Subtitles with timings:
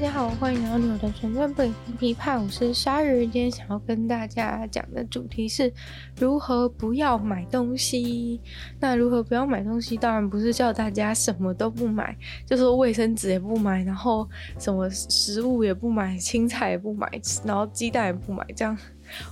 [0.00, 3.26] 大家好，欢迎来到我的纯粹不理性批判，我是鲨鱼。
[3.26, 5.72] 今天想要跟大家讲的主题是
[6.20, 8.40] 如何不要买东西。
[8.78, 9.96] 那如何不要买东西？
[9.96, 12.16] 当然不是叫大家什么都不买，
[12.46, 17.10] 就说卫生纸也不买，然后什么食物也不买，青菜也不买，
[17.44, 18.78] 然后鸡蛋也不买，这样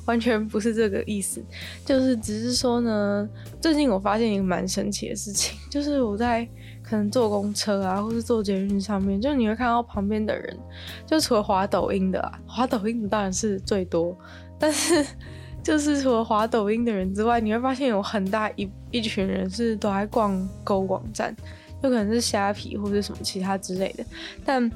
[0.05, 1.41] 完全不是这个意思。
[1.85, 3.29] 就是只是说呢，
[3.61, 6.49] 最近我发现一个蛮神奇的事情，就是我在。
[6.89, 10.57] 可能坐公车啊，或是坐捷运上面，就你会看到旁边的人，
[11.05, 14.17] 就除了滑抖音的啊，滑抖音的当然是最多，
[14.59, 15.05] 但是
[15.65, 21.35] 就是除了滑抖音的人之外，你会发现有很大一一群人是都在逛购物网站，
[21.83, 24.05] 就可能是虾皮或者什么其他之类的，
[24.45, 24.71] 但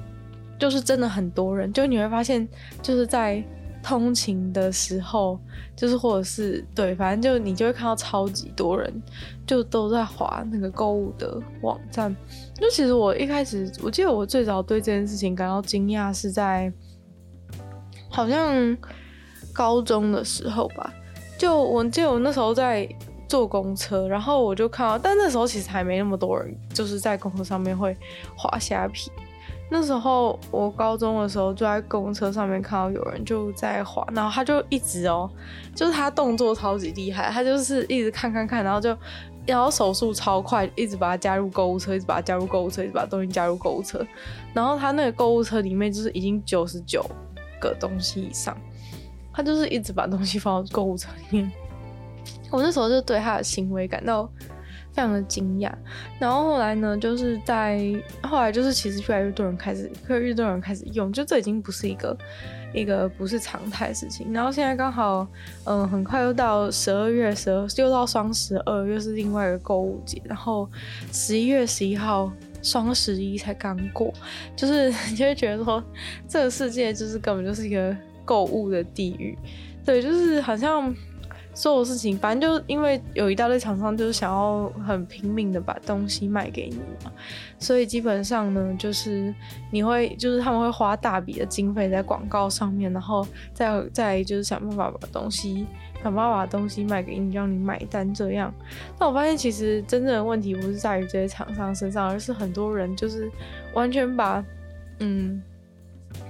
[0.59, 2.49] 就是真的很多人，就你会发现
[2.83, 3.43] 就是在。
[3.83, 5.39] 通勤的时候，
[5.75, 9.03] 就是或者是对，反正就你就会看到超级多人，
[9.47, 12.15] 就都在滑那个购物的网站。
[12.55, 16.73] 就其实我一开始，我记得我最早对这件事情感到惊讶是在
[18.09, 18.77] 好像
[19.53, 20.93] 高中的时候吧。
[21.39, 22.87] 就我记得我那时候在
[23.27, 27.97] 坐公车，然后我就看到，但那时候其实还没那么多人，就是在公车上面会
[28.37, 29.11] 滑虾皮。
[29.73, 35.31] 那时候我高中的时候就在公车上面看到有人就在滑，然后他就一直哦，
[35.77, 38.97] 就是他动作超级厉害，他就是一直看看看，然后就
[39.47, 44.05] 然后手速超快，一直把它加入购物车，一直把它加入购物车，一直把东西加入购物车，
[44.53, 47.09] 然后他那个购物车里面就是已经九十九
[47.61, 48.57] 个东西以上，
[49.33, 51.51] 他就是一直把东西放到购物车里面。
[52.51, 54.29] 我那时候就对他的行为感到。
[54.93, 55.73] 非常的惊讶，
[56.19, 57.81] 然后后来呢，就是在
[58.23, 62.17] 后来就是其实越来越多人开始，越来越多人开始用，就这已经不是一个
[62.75, 64.33] 一个不是常态的事情。
[64.33, 65.27] 然后现在刚好，
[65.65, 70.21] 嗯，很快又到十二月，十二又到双十二，又是另外一个购物节。
[70.25, 70.69] 然后
[71.13, 74.13] 十一月十一号双十一才刚过，
[74.57, 75.83] 就是你就会觉得说，
[76.29, 79.39] 这个世界就是根本就是一个购物的地狱。
[79.85, 80.93] 对，就是好像。
[81.61, 87.13] 所有事情，反正就是因为有一大堆厂商就是想要很拼命的把东西卖给你嘛，
[87.59, 89.35] 所以基本上呢，就是
[89.71, 95.67] 你会，就是他们会花大笔的经费在广告上面，然后再再就是想办法把东西，
[96.03, 98.51] 想办法把东西卖给你，让你买单这样。
[98.99, 103.31] 但我发现其实真正的问题不是在于这些厂商身上，而是很多人就是
[103.75, 104.43] 完全把，
[105.01, 105.43] 嗯，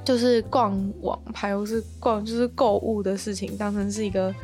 [0.05, 4.35] 就是逛网拍或是逛就是购物的事情当成是一个。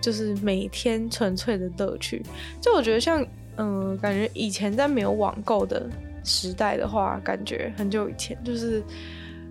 [0.00, 2.22] 就是每天纯粹的乐趣，
[2.60, 5.88] 就我觉得像，嗯、感觉以前在没有网购的
[6.22, 8.82] 时代的话，感觉很久以前，就是，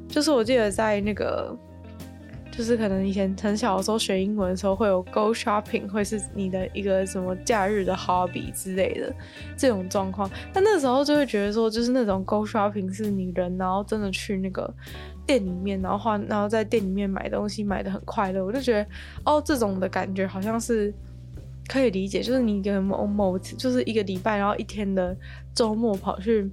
[0.08, 1.58] 就是我记得在那个，
[2.56, 9.14] 就是可能以前很小的时候学英文的时候，会有 go shopping，会是你的一个什么假日的 hobby 之类的
[9.58, 14.74] 这种状况，但那时候就会觉得说，就是那种 go shopping 是你人，然后真的去那个。
[15.26, 18.44] 店里面，然后换，然后在店里面买东西，买的很快乐。
[18.44, 18.86] 我就觉得，
[19.24, 20.94] 哦，这种的感觉好像是
[21.66, 25.16] 可以理解，就是你一个某某，就是一个礼拜，然后一天的
[25.56, 26.52] 周末跑去。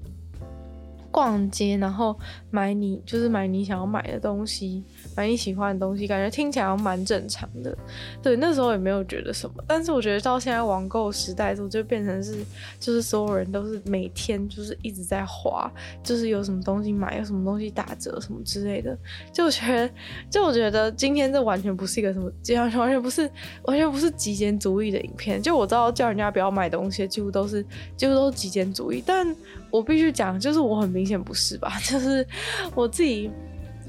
[1.11, 2.19] 逛街，然后
[2.51, 4.83] 买你就是买你想要买的东西，
[5.17, 7.77] 买你喜欢的东西，感觉听起来蛮正常的。
[8.23, 12.45] 对，那时候也没有觉得什么，但是我觉得到现在网购时代之后，就变成是
[12.79, 15.69] 就是所有人都是每天就是一直在花，
[16.05, 18.97] 就是有什么东西买，有什么东西打折什么之类的。
[19.33, 19.91] 就觉得，
[20.31, 23.29] 就我觉得今天这完全不是一个什么，这样完全不是
[23.63, 25.43] 完全不是极简主义的影片。
[25.43, 27.65] 就我知道叫人家不要买东西，几乎都是
[27.97, 29.27] 几乎都是极简主义，但
[29.71, 31.00] 我必须讲，就是我很。
[31.00, 31.73] 明明显不是吧？
[31.83, 32.27] 就是
[32.75, 33.31] 我自己，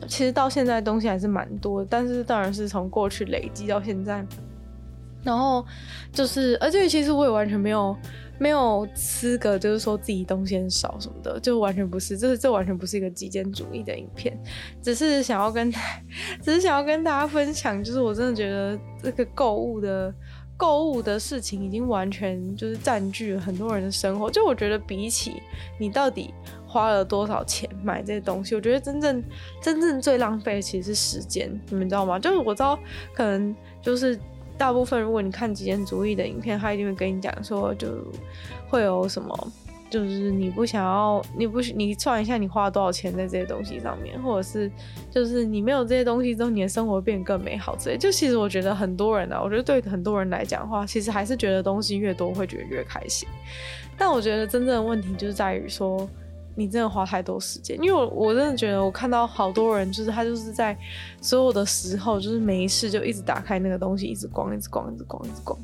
[0.07, 4.25] 其实到现在东西还是蛮多，但是当然是从过去累积到现在。
[5.21, 5.63] 然后
[6.13, 7.95] 就是，而且其实我也完全没有
[8.39, 12.17] 没有资格，就是说自己东西很少什么的，就完全不是。
[12.17, 14.35] 这这完全不是一个极简主义的影片，
[14.81, 15.69] 只是想要跟，
[16.41, 20.11] 只是想要跟大家分享，就是我真的觉得这个购物的
[20.61, 24.29] 购物的事情已经完全就是占据了很多人的生活。
[24.29, 25.41] 就我觉得比起
[25.79, 26.31] 你到底。
[26.67, 28.55] 花了多少钱买这些东西？
[28.55, 29.21] 我觉得真正
[29.61, 32.17] 真正最浪费的其实是时间，你们知道吗？
[32.17, 32.79] 就是我知道，
[33.13, 34.17] 可能就是
[34.57, 37.89] 大部分如果你看极简主义的影片，他一定会跟你讲说，就
[38.69, 39.51] 会有什么。
[39.91, 44.71] 就是你不想要，你不你算一下你花了多少钱在这些东西上面，或者是
[45.11, 47.97] 就是你没有这些东西之后，你的生活变得更美好之类。
[47.97, 53.27] 就其实我觉得很多人啊，我觉得对很多人来讲的话，其实还是觉得东西越多会觉得越开心。
[53.97, 56.09] 但我觉得真正的问题就是在于说，
[56.55, 57.77] 你真的花太多时间。
[57.81, 60.73] 因为我我真的觉得我看到好多人，就是他就是在
[61.19, 65.59] 所有的时候，就是没事就一直打开那个东西，一直逛，一直逛，一直逛，一直逛。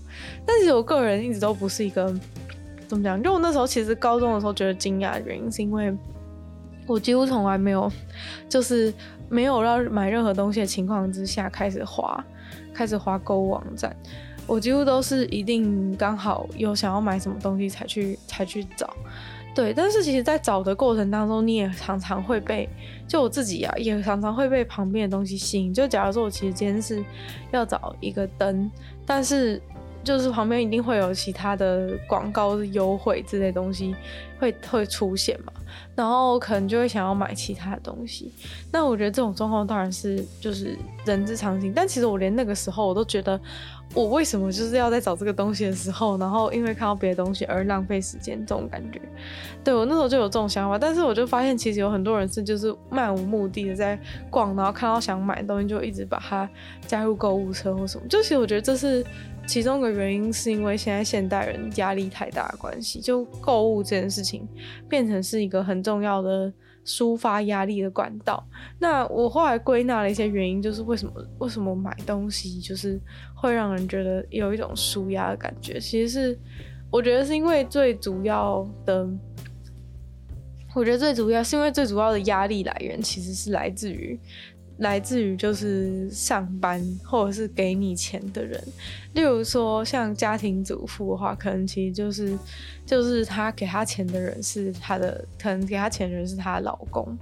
[0.45, 2.13] 但是我个人一直都不是一个。
[2.87, 3.21] 怎么讲？
[3.21, 5.93] 就我那时候其实高中的时候觉得惊讶的原因，是因为
[6.85, 7.91] 我几乎从来没有，
[8.47, 8.93] 就是
[9.27, 12.23] 没有要买任何东西的情况之下开始划，
[12.73, 13.93] 开始划购物网站。
[14.45, 18.93] 我几乎都是一定刚好有想要买什么东西才去才去找。
[19.53, 22.69] 对，但是其实，在找的过程当中，你也常常会被，
[23.05, 25.73] 就我自己呀、啊，也常常会被旁边的东西吸引。
[25.73, 27.03] 就假如说我其实今天是
[27.51, 28.71] 要找一个灯，
[29.05, 29.61] 但是。
[30.07, 33.93] 就是旁边一定会有其他的广告优惠之类东西
[34.39, 35.51] 会会出现嘛，
[35.95, 38.31] 然后可能就会想要买其他的东西。
[38.71, 43.37] 那我觉得这种状况当然是就是人之常情，但其实我连那个时候我都觉得，
[43.93, 49.01] 我为什么就是要在找这个东西的时候，然后因为看到别的东西而浪费时间这种感觉。
[49.61, 53.99] 对，我那时候就有这种想法，但是我就发现其实有很多人是就是漫无目的的在
[54.29, 56.49] 逛，然后看到想买的东西就一直把它
[56.85, 58.07] 加入购物车或什么。
[58.07, 59.05] 就其实我觉得这是。
[59.47, 64.47] 其中一个原因是因为现在现代人压力太大的关系，就购物这件事情
[64.89, 66.51] 变成是一个很重要的
[66.85, 68.45] 抒发压力的管道。
[68.77, 72.99] 那我后来归纳了一些原因，就是为什么为什么买东西就是
[73.33, 75.79] 会让人觉得有一种舒压的感觉。
[75.79, 76.39] 其实是
[76.91, 79.07] 我觉得是因为最主要的，
[80.75, 84.19] 我觉得最主要是因为最主要的压力来源其实是来自于。
[84.77, 88.61] 来自于就是上班或者是给你钱的人，
[89.13, 92.37] 例如说像家庭主妇的话，可能其实就是
[92.85, 97.17] 就是他给他钱的人是他的，可能给他钱的人是他的老公，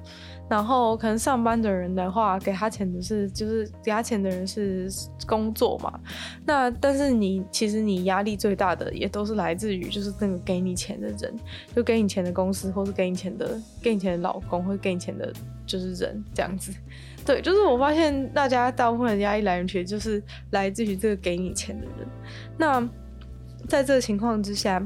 [0.49, 4.91] 然后可能上班的人的话，给他钱的是就是给他钱的人是
[5.25, 5.97] 工作嘛，
[6.45, 11.33] 那但是你其实你压力最大的也都是来自于就是那个给你钱的人，
[11.73, 15.31] 就给你钱的公司，或是给你钱的给你钱的老公，或给你钱的
[15.65, 16.73] 就是人这样子。
[17.25, 22.07] 对，就是我发现大家大部分的压力来源其实就是来自于这个给你钱的人。
[22.57, 22.87] 那
[23.67, 24.79] 在这个情况之下，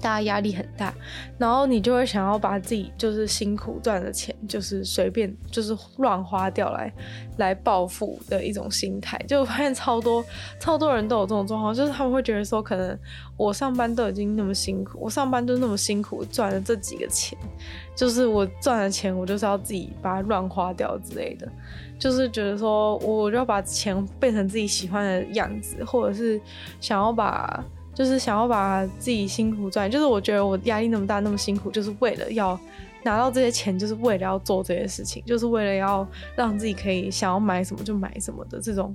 [0.00, 0.92] 大家压力很大，
[1.38, 6.92] 然后你就会想要把自己就是辛苦赚的钱，就是随便就是乱花掉来
[7.38, 9.18] 来报复的一种心态。
[9.26, 10.24] 就发现超多
[10.60, 12.98] 超多人都有这种状况，就是他们会觉得说，可能
[13.36, 17.38] 我上班都已经那么辛苦，我上班都那么辛苦赚了这几个钱，
[17.96, 21.50] 就是我赚的钱，我就是要自己把它乱花掉之类的，
[21.98, 26.40] 就是觉得说我就要把钱变成自己喜欢的样子，或者是
[26.80, 27.64] 想要把。
[27.94, 32.58] 就是想要把自己辛苦赚，就是我觉得我压力那么大，那么辛苦，就是为了要
[33.04, 38.92] 拿到这些钱，就是为了要做这些事情，就是为了要让自己可以想要买什么就买什么的这种，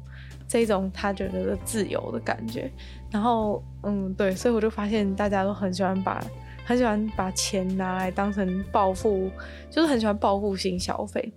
[0.47, 2.69] 这种他觉得的自由的感觉。
[3.09, 6.21] 然后，嗯，对，所以我就发现大家都很喜欢把
[6.65, 9.29] 很喜欢把钱拿来当成报复，
[9.71, 11.31] 就是很喜欢报复性消费。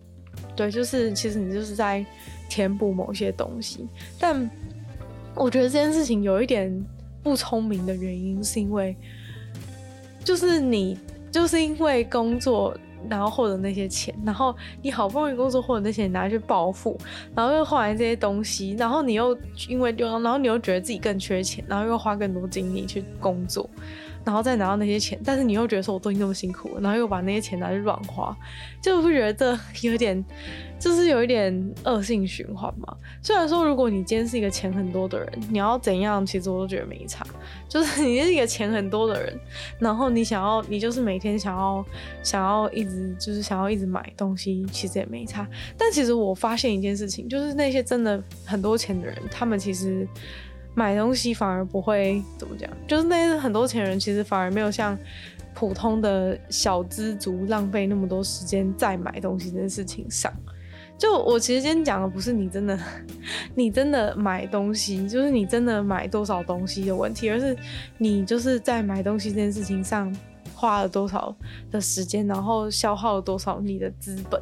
[0.57, 2.05] 对，就是其实你就是在
[2.49, 3.87] 填补某些东西，
[4.19, 4.51] 但
[5.37, 6.85] 我觉得这件事情有一点。
[7.23, 8.97] 不聪明的原因是因为，
[10.25, 10.99] 就是你
[11.31, 12.77] 就是因为工作，
[13.09, 16.99] 然后获得那些钱，然后你好不容易工作获得那些钱拿去暴富，
[17.35, 19.37] 然后又换来这些东西，然后你又
[19.69, 23.69] 因为丢然后你又觉得自己更缺钱，然后又花更多精力去工作。
[24.25, 28.37] 然后再拿到那些钱，但是你又觉得说我都已经那么辛苦，然后又把那些钱拿去乱花，
[28.81, 30.25] 就会觉得有点，
[30.79, 32.97] 就是有一点恶性循环嘛。
[33.23, 37.27] 虽然说如果你今天是一个钱很多的人，你要怎样，其实我都觉得没差。
[37.69, 39.39] 就是 你是一个钱很多的人，
[39.79, 41.85] 然后你想要，你就是每天想要，
[42.23, 45.49] 想要一直就是想要一直买东西，其实也没差。
[45.77, 50.07] 但其实我发现一件事情，就是那些真的很多钱的人，他们其实。
[50.75, 54.99] 买东西反而不会怎么讲，就是那些很多钱人，其实反而没有像
[55.55, 60.33] 普通的小资族浪费那么多时间在买东西这件事情上。
[60.99, 62.79] 就我其实今天讲的不是你真的，
[63.57, 67.57] 你真的买东西，就是你真的买多少东西的问题，而是
[67.99, 70.15] 你就是在买东西这件事情上
[70.55, 71.35] 花了多少
[71.73, 74.41] 的时间，然后消耗了多少你的资本。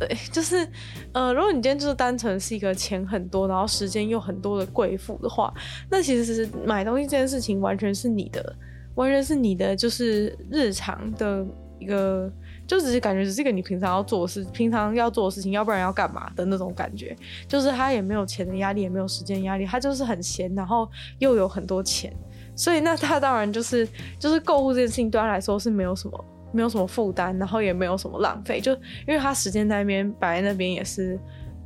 [0.00, 0.66] 对，就是，
[1.12, 5.52] 呃，如果你今天就是单纯是一个钱很多，然后时间又很多的贵妇的话，
[5.90, 8.56] 那其实是买东西这件事情完全是你的，
[8.94, 11.46] 完全是你的，就是日常的
[11.78, 12.32] 一个，
[12.66, 17.14] 就只是感觉只是一个你平常要做的事，平常要做的事情，要不然要干嘛的那种感觉。
[17.46, 22.10] 就是他也没有钱的压力，也没有时间压力，他就是很闲，然后又有很多钱，
[22.56, 23.86] 所以那他当然就是
[24.18, 28.72] 就是购物这件事情对他来说是没有什么没有什么负担，然后也没有什么浪费，就
[29.06, 31.18] 因为他时间在那边摆在那边也是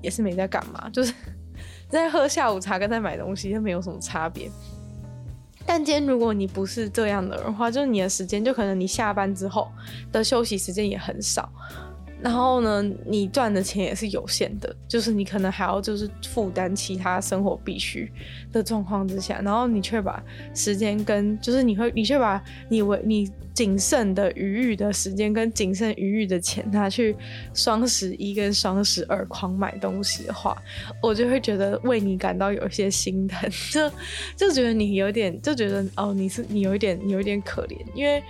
[0.02, 1.12] 也是没在干嘛， 就是
[1.88, 4.50] 在喝下午茶跟在买东西，就没有什么差别。
[5.66, 9.66] 但今天如果你不是这样的人的话，就是你的时间就可能你下班之后
[10.12, 11.50] 的休息时间也很少，
[12.24, 18.10] 然后呢，你赚的钱也是有限的，就是你可能还要就是负担其他生活必须
[18.50, 20.20] 的状况之下，然后你却把
[20.54, 23.30] 时间跟就是你会你却把你为你。
[23.54, 27.14] 仅剩的余裕的时间跟仅剩余裕的钱拿去
[27.54, 30.60] 双十一跟双十二狂买东西的话，
[31.00, 33.88] 我就会觉得为你感到有一些心疼，就
[34.36, 38.20] 就觉得你有点就觉得哦，你是你有一点你有一点可怜，因为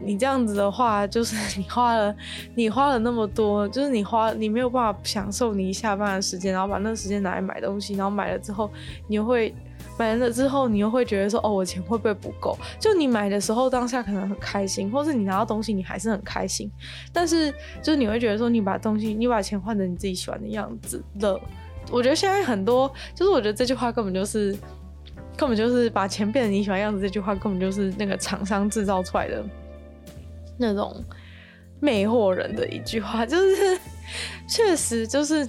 [0.00, 2.14] 你这样子的话，就是 你花了
[2.54, 8.70] 你花了那么多，就是你花你没有办法享受你下班的时间，然后把那个时间拿来买东西，然后买了之后
[9.06, 9.54] 你又会。
[9.96, 12.56] 买了之后，你又会觉得说，哦，我钱会不会不够？
[12.78, 16.70] 就你买的时候，当下可能很开心，或是你拿到东西，你还是很开心。
[17.12, 17.52] 但是，
[17.82, 21.40] 就是你会觉得说，你把东西，你把钱换成你自己喜欢的样子了。
[21.90, 24.56] 我觉得现在很多，就是我觉得这句话根本就是，
[25.36, 27.00] 根本就是把钱变成你喜欢样子。
[27.00, 29.44] 这句话根本就是那个厂商制造出来的
[30.58, 31.02] 那种
[31.80, 33.78] 魅惑人的一句话，就是
[34.46, 35.48] 确实就是。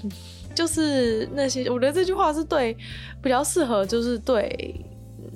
[0.55, 2.75] 就是那些，我觉得这句话是对
[3.21, 4.75] 比较适合，就是对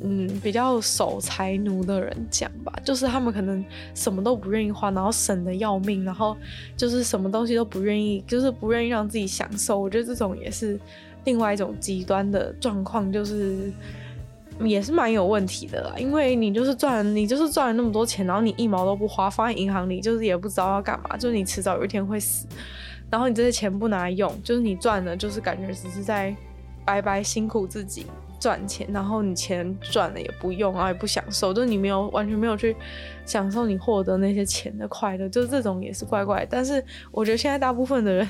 [0.04, 2.74] 嗯比较守财奴的人讲吧。
[2.84, 3.64] 就是他们可能
[3.94, 6.36] 什么都不愿意花，然后省得要命，然后
[6.76, 9.80] 就是什么东西都不愿意，就是不愿意让自己享受。
[9.80, 10.78] 我觉得这种也是
[11.24, 13.72] 另外一种极端的状况，就是
[14.60, 15.94] 也是蛮有问题的啦。
[15.98, 22.48] 因为你就是赚，你就是赚了那么多钱，然后你一毛都不花，放在银行里，就是也不知道要干嘛，就是你迟早有一天会死。
[23.10, 26.36] 然后你这些钱不拿来用，就是你赚了，就是感觉只是在
[26.84, 28.08] 白白辛苦自己
[28.40, 32.76] 赚钱，然后你钱赚了也不用，然后也不享受，就是你没有完全没有去
[33.24, 36.46] 享受你获得那些钱的快乐，就是这种也是怪怪。
[36.50, 38.28] 但是我觉得现在大部分的人，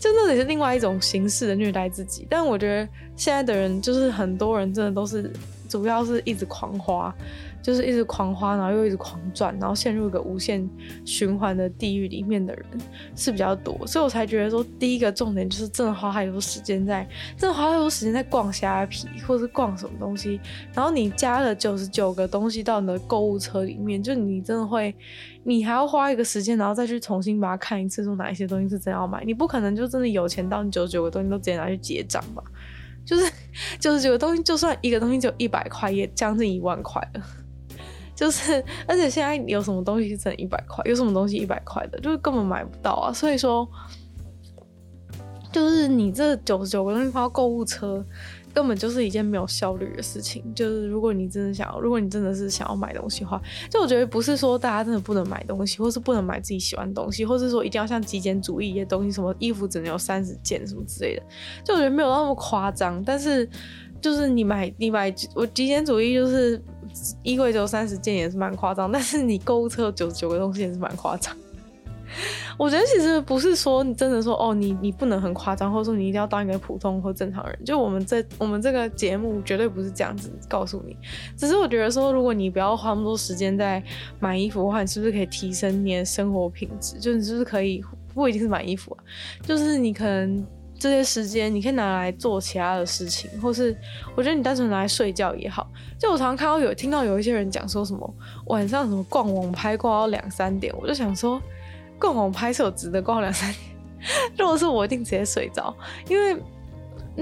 [0.00, 2.26] 就那也是另外一种形式的虐待自己。
[2.30, 5.32] 但我觉得现在的人，就是很多人真的都是，
[5.68, 7.14] 主要是一直狂花。
[7.60, 10.66] 就是一直狂花，然后又一直狂赚，然后陷入一个无限
[11.04, 12.64] 循环的地狱里面的人
[13.16, 17.06] 是比较多，所以我才觉得说，第一个重点就是真的花太多时间在，
[17.36, 20.40] 真的花太多时间在逛虾皮或是逛什么东西，
[20.72, 24.94] 然后你加了九十九个东西到你的购物车里面，就你真的会，
[25.42, 32.42] 你还要花一个时间，然后再去重新把它看一次，说哪一些东西是真要买，你不可能就真的有钱到你九十九个东西都直接拿去结账吧，
[33.08, 33.32] 就是
[33.80, 37.22] 九十九个东西，就算一个东西就一百块，也将近一万块了。
[38.14, 40.84] 就是，而且现在有什么东西是挣一百块？
[40.84, 43.10] 有什么东西一百块的，就是根本买不到啊！
[43.10, 43.66] 所以说，
[45.50, 48.04] 就是你这九十九个东西放到购物车，
[48.58, 50.42] 根本就是一件没有效率的事情。
[50.52, 61.22] 就是如果你真的想要，如果你真的是想要买东西的话，就我觉得不是说大家真的不能买东西，或是不能买自己喜欢的东西，或是说一定要像极简主义一些东西，什么衣服只能有三十件什么之类的，
[61.64, 63.00] 就我觉得没有那么夸张。
[63.04, 63.48] 但是
[64.00, 66.60] 就是你买，你买，我极简主义就是。
[67.22, 71.36] 衣柜只有三十件也是蛮夸张，但是你购物车九十九个东西也是蛮夸张。
[72.58, 77.58] 我觉得其实不是说你真的说哦，你你不能很夸张，或者说你一定要当一个普通或正常人。
[77.64, 80.96] 就我们这我们这个节目绝对不是这样子告诉你，
[81.36, 83.82] 只是我觉得说，如果你不要花那么多时间在
[84.18, 86.98] 买衣服的话，你是不是可以提升你的生活品质？
[86.98, 87.82] 就你是不是可以
[88.14, 89.04] 不一定是买衣服啊，
[89.42, 90.46] 就是你可能。
[90.80, 93.76] 这些时间你可以拿来做其他的事情，或是
[94.14, 95.68] 我觉得你单纯拿来睡觉也好。
[95.98, 98.14] 就我常常看到有听到有一些人讲说什么
[98.46, 101.42] 晚上什么逛网拍逛到两三点，我就想说
[101.98, 103.62] 逛网拍手值得逛两三点。
[104.38, 105.74] 如果是我一定直接睡着，
[106.08, 106.40] 因为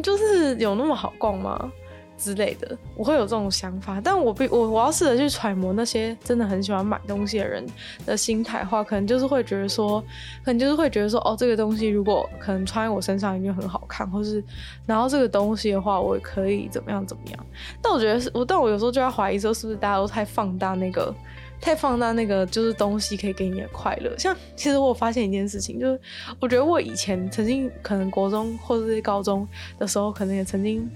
[0.02, 1.72] 就是有那么好逛吗？
[2.18, 7.62] 之类的，我会有这种想法，但我必我我要试着去揣摩那些真的很喜欢买东西的人
[8.06, 10.00] 的心态话，可能就是会觉得说，
[10.42, 14.42] 可能就是会觉得说，哦，这个东西如果可能穿在我身上一定很好看，或是
[14.86, 17.46] 然后这个东西的话，我可以怎么样怎么样。
[17.82, 21.14] 但我觉得是我，但我有时候就要怀疑说，是不是大家都太放大那个，
[21.60, 24.16] 太放大那个就是东西可以给你的快乐。
[24.18, 26.00] 像其实我有发现一件事情，就是
[26.40, 29.46] 我觉得我以前曾经可能国中或者是高中
[29.78, 30.88] 的时候，可能也曾经。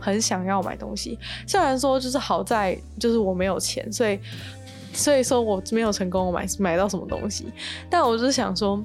[0.00, 4.16] 很想要买东西，虽然说就是好在就是我没有钱，所以
[4.92, 7.46] 所以说我没有成功买买到什么东西。
[7.90, 8.80] 但我就是想说，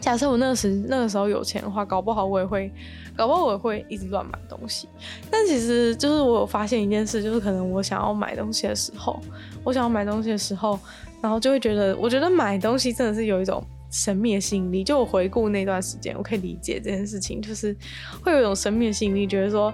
[0.00, 2.68] 假设我那时那个时候有钱的话，搞不好我也会，
[3.16, 4.88] 搞不好我也会一直乱买东西。
[5.30, 9.20] 但其实就是我有发现一件事，就是可能我想要买东西的时候，
[9.64, 10.78] 我想要买东西的时候，
[11.20, 14.82] 然后就会觉得，我觉得买东西真的是有一种神秘的吸引力。
[14.82, 17.76] 就我回顾那段时间，我可以理解这件事情，就是
[18.22, 19.72] 会有一种神秘的吸引力，觉得说。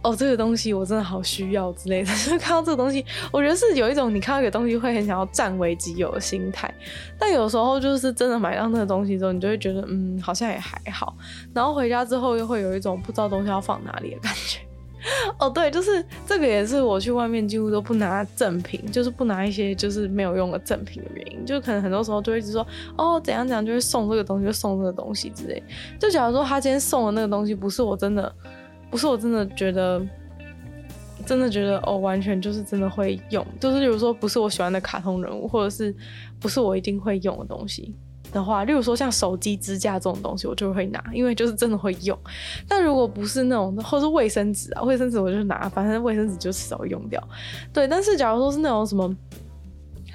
[0.00, 6.72] 哦，这个东西我真的好需要之类的，就看到这个东西，我觉得是有一种你看到一个东西会很想要占为己有的心态。
[7.18, 11.16] 但有时候就是真的买到那个东西之后，你就会觉得，嗯，好像也还好。
[11.52, 14.60] 然后回家之后又会有一种不知道东西要放哪里的感觉。
[15.38, 21.44] 哦，对，就是这个也是我去外面几乎都不拿赠品，就是不拿一些就是没有用的赠品的原因。
[21.46, 25.62] 就可能很多时候就会一直说，哦，怎样怎样，就会送这个东西，就送这个东西之类。
[25.98, 28.32] 就假如说他今天送的那个东西不是我真的。
[28.90, 30.00] 不是我真的觉得，
[31.26, 35.94] 真的觉得哦，完全就是真的会用，就是比如说不是我喜欢的卡通人物，或者是
[36.40, 37.94] 不是我一定会用的东西
[38.32, 42.18] 的话，例如说像手机支架这种东西，我就会拿，因为就是真的会用。
[42.68, 47.22] 但如果不是那种，或是卫生纸啊，卫生纸我就拿，反正卫生纸就迟早用掉。
[47.72, 49.16] 对，但是假如说是那种什么，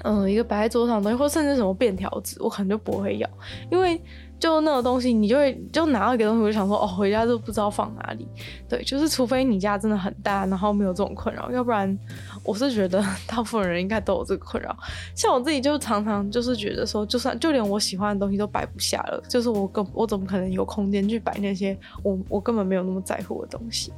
[0.02, 3.28] 嗯，一个摆在桌上的东西，或甚至什么便条纸，我可能就不会要，
[3.70, 4.00] 因为。
[4.44, 8.28] 就那个东西，你就会就拿到一个东西，我就想说，哦，回家就不知道放哪里。
[8.68, 11.98] 对，就是除非你家真的很大，然后没有这种困扰，要不然
[12.44, 14.76] 我是觉得大部分人应该都有这个困扰。
[15.16, 23.94] 像我自己就常常就是觉得说，就算就连我喜欢的东西都摆不下了，就是我根我怎么可能有空间去摆那些我我根本没有那么在乎的东西？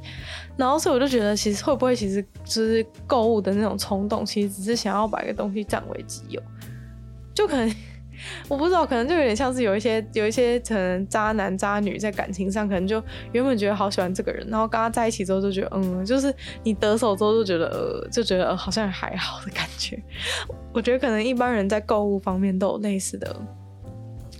[0.55, 6.41] 然后所以我就觉得，其实会不会其实就是购物的那种冲动，其实只是想要把一个东西占为己有，
[7.33, 7.69] 就可能。
[8.47, 16.33] 我不知道，可能就有点像是有一些有一些可能渣男渣女在感情上，可能就原本觉得好喜欢这个人，然后跟他在一起之后就觉得，嗯，就是
[16.63, 20.01] 你得手之后就觉得，就觉得好像还好的感觉。
[20.73, 23.35] 我觉得可能一般人在购物方面都有类似的。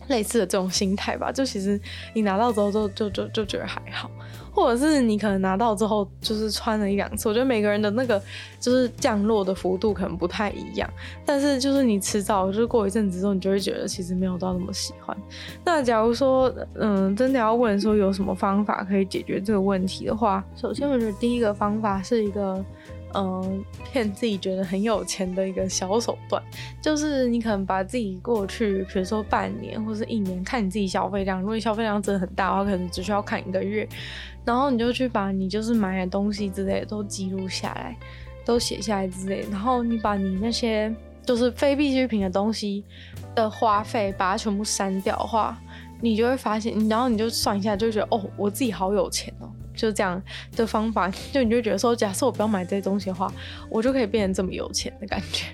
[0.08, 1.78] 类似的这种心态吧，就其实
[2.14, 4.10] 你拿到之后就就就就觉得还好，
[4.58, 8.20] 或者是你可能拿到之后就是穿了一两次，我觉得每个人的那个
[8.60, 10.90] 就是降落的幅度可能不太一样，
[11.24, 15.16] 但是就是你迟早就是过一阵子之后，你就会觉得其实没有到那么喜欢。
[15.64, 22.66] 那假如说嗯，真的要问说有什么方法可以解决这个问题的话，首先我觉得第一个方法是一个。
[23.20, 26.40] 嗯，骗自己觉得很有钱的一个小手段，
[26.80, 33.90] 就是你可能把自己过去，比如说半年或是一年，看你自己消费量，如果你消费量真的很大的话，可能只需要看一个月，
[34.46, 37.98] 然后你就去把你就是买的东西之类的都记录下来，
[38.46, 40.94] 都写下来之类，然后你把你那些
[41.26, 42.86] 就是非必需品的东西
[43.34, 45.60] 的花费，把它全部删掉的话，
[46.02, 49.50] 你就会发现，然后你就算一下，就觉得哦，我自己好有钱哦。
[49.76, 50.20] 就这样
[50.56, 53.32] 的方法， 就你就觉得说，假设我不要买这些东西的话，
[53.70, 55.46] 我就可以变成这么有钱的感觉。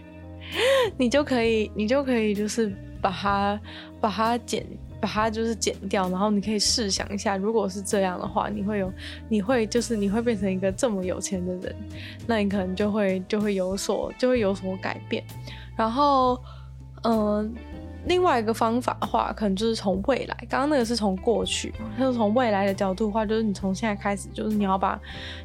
[0.98, 3.60] 你就可以，你就可以，就是把它，
[4.00, 4.66] 把它减，
[5.02, 8.94] 把它就是减掉，然后你可以试想一下，如果是这样的话，你会有，
[9.28, 11.76] 你会就是你会变成一个这么有钱的人，
[12.26, 15.22] 那你可能就会就会有所就会有所改变。
[15.76, 16.40] 然后，
[17.02, 17.54] 嗯、
[18.06, 20.38] 另外一个方法的话，可能就是从未来。
[20.50, 25.00] 刚刚那个是从过去，就是从未来的角度的话，就是你从现在开始，就是你要把，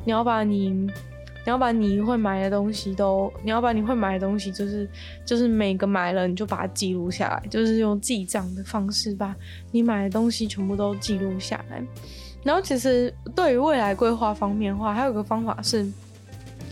[0.05, 0.91] 你要把你，你
[1.45, 4.89] 要把你会买的东西都，你要把你会买的东西，就是
[5.25, 9.33] 就是每个买了你就把它记录下来，就是用记账的方式把
[9.71, 11.81] 你买的东西全部都记录下来。
[12.43, 15.87] 然后其实对于未来规划方面的话，还有个方法是，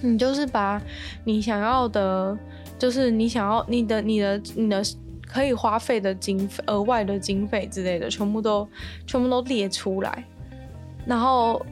[0.03, 0.83] 你就是把
[1.23, 2.37] 你想要的，
[2.77, 4.83] 就是你想要你的你的你的。
[5.27, 8.67] 可以花费的经费、额外的经费之类的，全部都
[9.07, 10.25] 全部都列出来。
[11.05, 11.65] 然后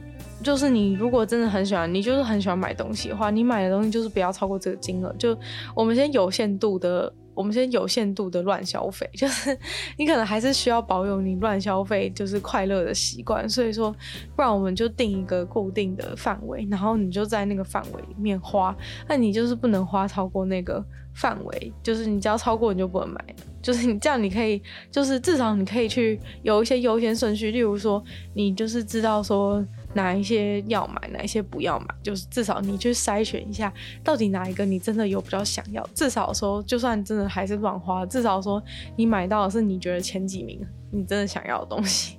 [0.43, 5.13] 就是你如果真的很喜欢，你就是很喜欢买东西的话，你买的东西就是不要超过这个金额。
[5.17, 5.37] 就
[5.73, 9.07] 我们先有限度的，我们先有限度的乱消费。
[9.13, 9.55] 就是
[9.97, 13.47] 你可能还是需要保有你乱消费就是快乐的习惯。
[13.47, 13.95] 所以说，
[14.35, 18.75] 不然我们就定一个固定的范围，然后你就在那个范围里面花。
[19.07, 20.83] 那你就是不能花超过那个。
[21.17, 23.23] 范围就是你只要超过你就不能买，
[23.61, 38.61] 就是你这样你可以就是至少你可以去有一些优先顺序，例如说你就是知道说哪一些要买，哪一些不要买，就是至少你去筛选一下到底哪一个你真的有比较想要，至少说就算真的还是乱花，至少说
[38.95, 40.59] 你买到的是你觉得前几名
[40.91, 42.17] 你真的想要的东西，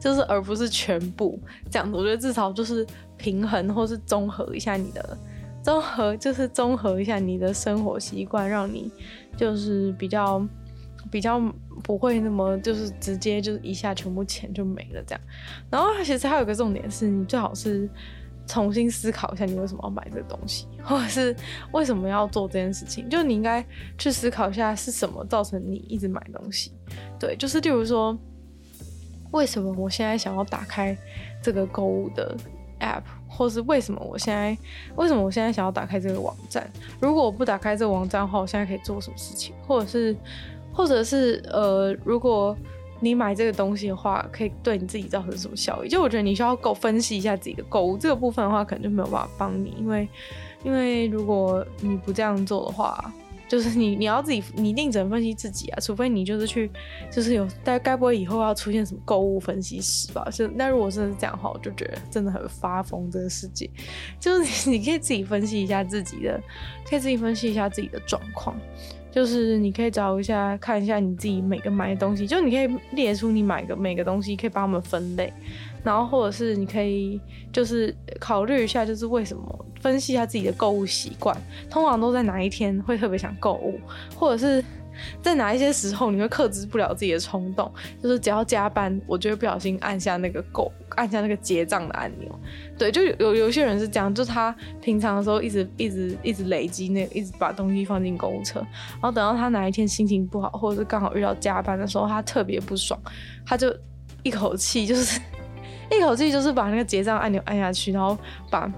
[0.00, 1.38] 就是而不是全部
[1.70, 2.86] 这样子，我觉得至少就是
[3.16, 5.16] 平衡或是综合一下你的。
[5.60, 8.90] 综合就是综合一下你的生活习惯，让你
[9.36, 10.42] 就是比较
[11.10, 11.40] 比较
[11.82, 15.20] 不会那么就是直接就是一下全部钱就没了这样。
[15.70, 17.88] 然后其实还有一个重点是，你最好是
[18.46, 21.34] 重新思考一下你为什么要买这个东西，或者是
[21.72, 23.08] 为什么要做这件事情。
[23.08, 23.64] 就你应该
[23.96, 26.72] 去思考一下是什么造成你一直买东西。
[27.18, 28.18] 对，就是例如说，
[29.32, 30.96] 为什么我现在想要打开
[31.42, 32.36] 这个购物的。
[32.80, 34.56] app，或是为什么我现在
[34.94, 36.64] 为什么我现在想要打开这个网站？
[37.00, 39.52] 如果我不打开这个网站的话，我现在可以做什么事情？
[39.66, 40.16] 或者是
[40.78, 42.56] 或者是呃，如果
[43.00, 45.88] 你买这个东西的话，可以对你自己造成什么效益？
[45.88, 50.08] 就我觉得你需要够分析一下自己的购物这个部分的话，可能就没有办法帮你，因为
[50.62, 53.12] 因为如果你不这样做的话。
[53.48, 56.70] 就是你，你要自己，你一定只能分析自己啊，除非你就是去，
[57.10, 60.28] 就是有，但该不会以后要出现什么购物分析师吧？
[60.30, 63.10] 是，那如果真的是这样的话，我就觉得真的很发疯。
[63.10, 63.70] 这个世界，
[64.20, 66.38] 就是你可以自己分析一下自己的，
[66.86, 68.54] 可以自己分析一下自己的状况，
[69.10, 75.32] 就是你可以找一下，看一下你自己每个买的东西，就你可以列出你买个每个东西，可以帮我们分类。
[75.84, 77.20] 然后，或者是你可以
[77.52, 81.34] 就是考虑一下，就是为什么分析一下自己的购物习惯，
[81.70, 83.78] 通常都在哪一天会特别想购物，
[84.14, 84.62] 或者是
[85.22, 92.40] 在哪一些时候你会克制不了自己的冲动，就是只要加班，我就会不小心按下那个购，按下那个结账的按钮。
[92.76, 102.98] 对，就有有些人是这样，就他平常的时候一直一直一直累积那，一直把东西放进购物车，然后等到他哪一天心情不好，或者是刚好遇到加班的时候，他特别不爽，
[103.46, 103.74] 他就
[104.22, 105.20] 一口气就是。
[105.90, 108.14] 一口气就是把那个结账按钮按下去，然后
[108.50, 108.70] 把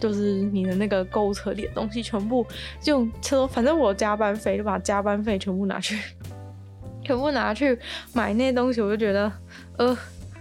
[0.00, 2.44] 就是你的那个购物车里的东西全部
[2.80, 5.96] 就车，反正我加班费就把加班费全部拿去，
[7.04, 7.78] 全部拿去
[8.12, 9.30] 买那些东西，我就觉得
[9.76, 9.96] 呃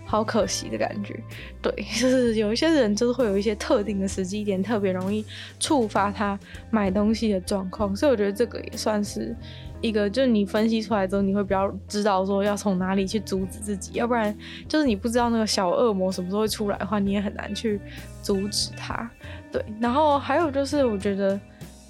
[0.05, 1.13] 好可惜的感觉。
[1.61, 5.23] 对， 就是有一些人就是会有一些特定的时机点，特别容易
[5.59, 6.39] 触发他
[6.71, 9.35] 买东西的状况，所以我觉得这个也算是。
[9.81, 14.35] 一个就是你分析出来之后，你会比较知道说要从哪里去阻止自己，要不然
[14.67, 17.79] 就是你不知道那个小恶魔什么时候会出来的话，你也很难去
[18.21, 19.09] 阻止它。
[19.51, 21.39] 对，然后还有就是我觉得，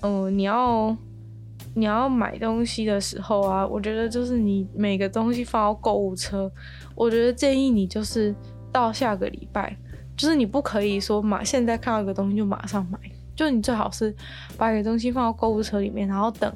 [0.02, 0.96] 嗯、你要
[1.74, 6.52] 你要买东西的时候啊，我觉得就是你每个东西放到购物车，
[6.94, 8.36] 我觉得建议你就是
[8.72, 9.76] 到下个礼拜，
[10.16, 13.00] 就是你不可以说马现在看到一个东西就马上买，
[13.36, 14.16] 就你最好是
[14.58, 16.54] 把一个东西放到购物车里面，然后等。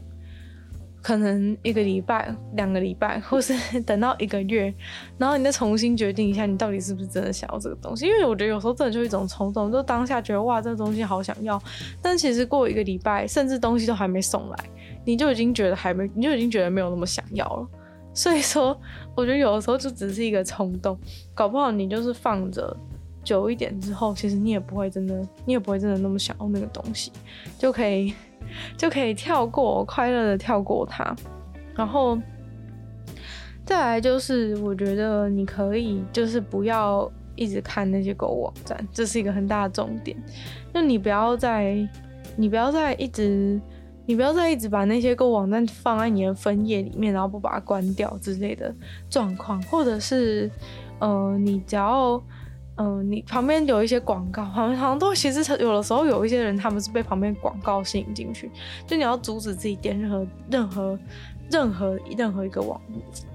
[1.03, 4.73] 可能一个礼拜、两个礼拜，或是 等到一个月，
[5.17, 8.05] 然后你再重新决定一下，你到底是不是真的想要这个东西。
[8.05, 11.61] 因为我觉得有时候真的就一种冲动，就当下觉得哇，这个东西好想要，
[12.01, 14.57] 但其实过一个礼拜，甚至东西都还没送来，
[15.03, 17.67] 你就已经觉得还没，你就已经觉得没有那么想要了。
[18.13, 18.79] 所以说，
[19.13, 20.97] 我觉得有的时候就只是一个冲动，
[21.33, 22.73] 搞不好你就是放着
[23.25, 27.11] 久一点之后，其实你也不会真的，你也不会真的那么想要那个东西，
[27.59, 28.13] 就可以。
[28.77, 31.15] 就可以跳过，快乐的跳过它，
[31.75, 32.17] 然后
[33.65, 40.15] 再来就是，我觉得你可以就是不要一直看那些购物网站，这是一个很大的重点。
[40.73, 41.75] 就你不要再，
[42.35, 43.59] 你不要再一直，
[44.05, 48.73] 你不要再一直把那些购物网站放在你的分页里面，然后不把它关掉之类的
[49.09, 50.49] 状况，或者是，
[50.99, 52.21] 呃，你只要。
[52.75, 58.49] 嗯、你旁边有一些广告，好像好像都其实有的时候有一些人他们是被旁边广告吸引进去，
[58.87, 60.99] 就你要阻止自己点任何任何
[61.51, 62.81] 任何任何一个网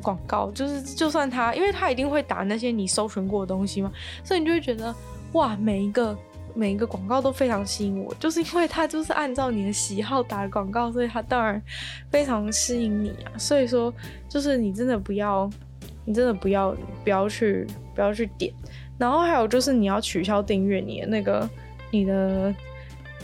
[0.03, 3.92] 广告，就是就算他，因为他一定会打那些你搜寻过的东西嘛，
[4.24, 4.92] 所以你就会觉得
[5.33, 6.18] 哇，每一个
[6.55, 11.62] 每一个广告都非常吸引我，就是因为他就是按照你的喜好打广告，所以他当然
[12.11, 13.38] 非常吸引你啊。
[13.38, 13.94] 所以说，
[14.29, 15.48] 就是你真的不要，
[16.05, 16.74] 你真的不要
[17.05, 18.53] 不要去不要去点。
[18.99, 21.49] 然后还有就是你要取消订阅你的那个
[21.91, 22.55] 你的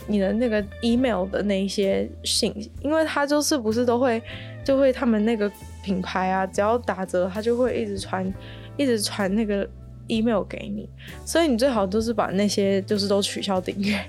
[0.07, 4.21] 你的那个 email 的那一些信息，因为他就是不是都会
[4.63, 5.51] 就会他们那个
[5.83, 8.33] 品牌啊，只要打折，他就会一直传
[8.77, 9.67] 一直传那个
[10.07, 10.87] email 给你，
[11.25, 13.99] 所以你最好就是把那些就是都取消订阅，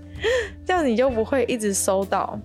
[0.66, 2.38] 这样你就不会一直收到，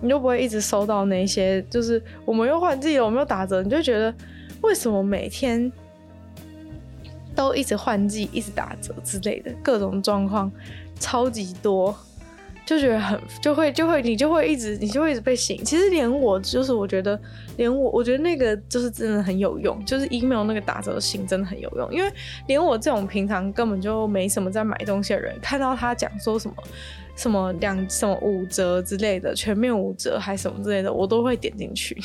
[0.00, 4.14] 你就不会一直收到那些就是我们又换季了，我们又打折，你就觉得
[4.60, 5.72] 为什么每天。
[7.34, 10.50] 都一直换季，一直打折之类的各种状况，
[10.98, 11.94] 超级多，
[12.64, 15.64] 就觉得很就会就会你就会一直你就会一直被吸引。
[15.64, 17.18] 其实连我就是我觉得
[17.56, 22.12] 连我我觉得那个就是真的很有用，就是 email 那个打折信真的很有用，因为
[22.46, 26.56] 连我这种平常根本就没什么在买东西的人，看到他讲说什么
[27.16, 31.96] 什么两什么五折之类的，全面五折还什么之类的，我都会点进去。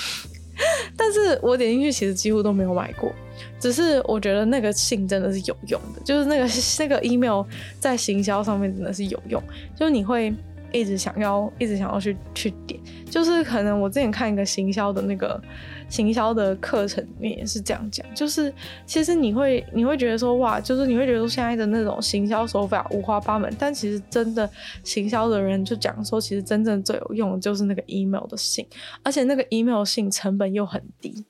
[0.98, 3.14] 但是我点进去其实几乎都没有买过，
[3.60, 7.44] 只是我觉得那个信真的是有用的，就是那个 那个 email
[7.80, 9.42] 在行销上面真的是有用，
[9.76, 10.34] 就是你会。
[10.72, 15.42] 一直想要，一直想要去去点，就是可能我之前看一个行销的那个
[15.90, 18.54] 行销的课程里面也是这样讲，就是
[18.86, 24.50] 其实你会你会觉得说哇，就是你会觉得说现在的那种行销手法五花八门，但其实真的
[24.84, 28.66] 行销的人就讲说，其实真正最有用的就是那个 email 的信，
[29.04, 31.26] 而且那个 email 信成本又很低，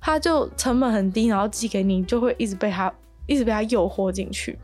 [0.00, 2.92] 它就成本很低，然后寄给你就会一直被他
[3.26, 4.58] 一直被他诱惑进去。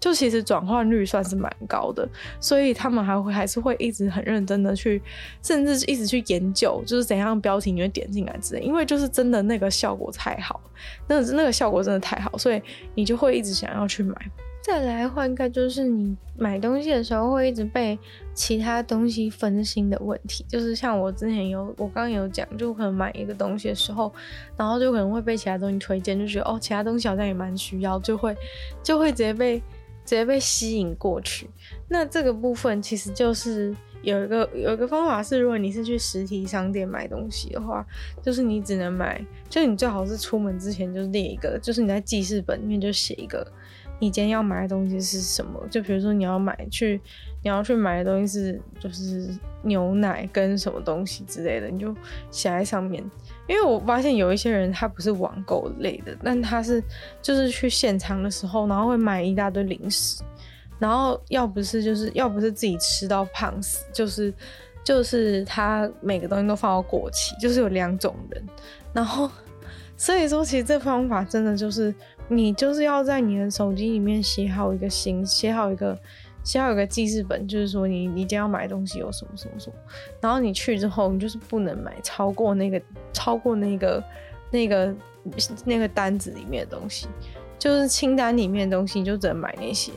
[0.00, 2.08] 就其实转换率算是蛮高的，
[2.40, 5.02] 所以他们还会还是会一直很认真的去，
[5.42, 10.60] 甚至一直去研究，就是怎样标题你会点进来之类，因为就是真的那个效果太好，
[11.06, 12.62] 那那个效果真的太好，所以
[12.94, 14.14] 你就会一直想要去买。
[14.60, 17.98] 再来换一个就是你买东西的时候会一直被
[18.34, 20.44] 其他东西分心的问题。
[20.46, 24.12] 就是像我之前有，我刚刚有讲，就可能买一个东西的时候，
[24.58, 28.36] 然后就可能会被其他东西推荐，就觉得哦，其他东西好像也蛮需要，就会
[28.82, 29.62] 就会直接被
[30.08, 31.50] 直接被吸引过去。
[31.86, 37.84] 那这个部分其实就是有一个有一个方法是，如果你是去实体商店买东西的话，
[38.22, 43.46] 就是你只能买，就你最好是出门之前就列一个，就是你在记事本里面就写一个。
[44.00, 45.62] 你今天要买的东西是什么？
[45.68, 46.98] 就比如说你要买去，
[47.42, 51.94] 你要去买的东西是就是牛奶跟什么东西之类的，你就
[52.30, 53.02] 写在上面。
[53.46, 56.82] 因为我发现有一些人他不是网购类的，但他是
[57.22, 60.22] 就是去现场的时候，然后会买一大堆零食，
[60.78, 64.32] 然后要不是就是要不是自己吃到胖死，就是
[64.84, 68.42] 就是他每个东西都放到过期，就是有两种人。
[68.92, 69.30] 然后
[69.96, 71.94] 所以说，其实这方法真的就是。
[72.30, 75.98] 你就是要在你的手机里面写好一个心，写好一个，
[76.48, 79.76] 写好一个记事本，就是说你你今天要买东西有什么什么什么，
[80.18, 82.80] 然后你去之后，你就是不能买超过那个
[83.12, 84.02] 超过那个
[84.50, 84.94] 那个
[85.66, 87.06] 那个单子里面的东西，
[87.58, 89.92] 就是清单里面的东西，你就只能买那些，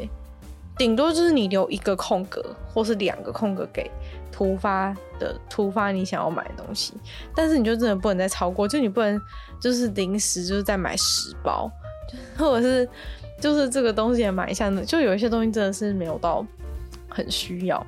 [0.77, 3.89] 顶多就是你留一个空格或是两个空格给
[4.29, 6.93] 突发的突发你想要买的东西，
[7.33, 9.17] 但是你就真的不能再超过，就你不能
[9.57, 11.71] 就是临时就是再买十包。
[12.37, 12.89] 或者是
[13.41, 16.45] 就是这个东西也买一下呢，就有一些东西真的是没有到
[17.09, 17.85] 很需要，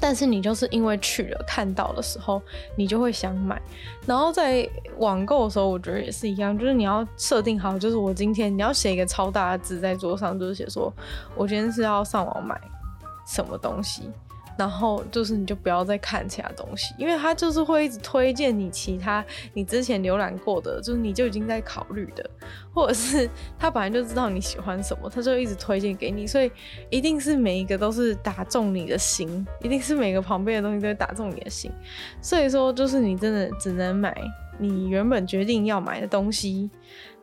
[0.00, 2.40] 但是你就是因为去了看到的时候，
[2.76, 3.60] 你就会想买。
[4.06, 4.66] 然后在
[4.98, 10.92] 网购的时候，我觉得也是一样，就是你要设定好，就是我今天你要写一个超大的字在桌上，就是写说
[11.36, 12.58] 我今天是要上网买
[13.26, 14.10] 什么东西。
[14.58, 22.30] 然后就是，你就不要再看其他东西，因为他就是会一直推荐你其他你之前浏览过的，就是你就已经在考虑的，
[22.72, 26.50] 或者是他本来就知道你喜欢什么，他就一直推荐给你，所以
[26.90, 31.70] 一定是每一个都是打中你的心，一定是每个旁边的东西都会打中你的心。
[32.20, 34.14] 所以说，就是你真的只能买
[34.58, 36.70] 你原本决定要买的东西。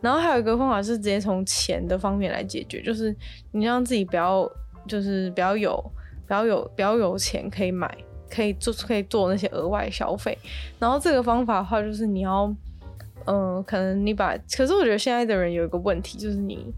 [0.02, 3.16] 然后还有一个方法是直接从钱的方面来解决，就是
[3.52, 4.50] 你让自己不要，
[4.88, 5.92] 就是不要有。
[6.30, 7.92] 比较有比较有钱可以买，
[8.30, 10.38] 可以做可以做那些额外消费。
[10.78, 12.56] 然后这个方法的话，就是你要，
[13.26, 16.72] 嗯、可能你把，可是我觉得现在的人有一个问题，就是你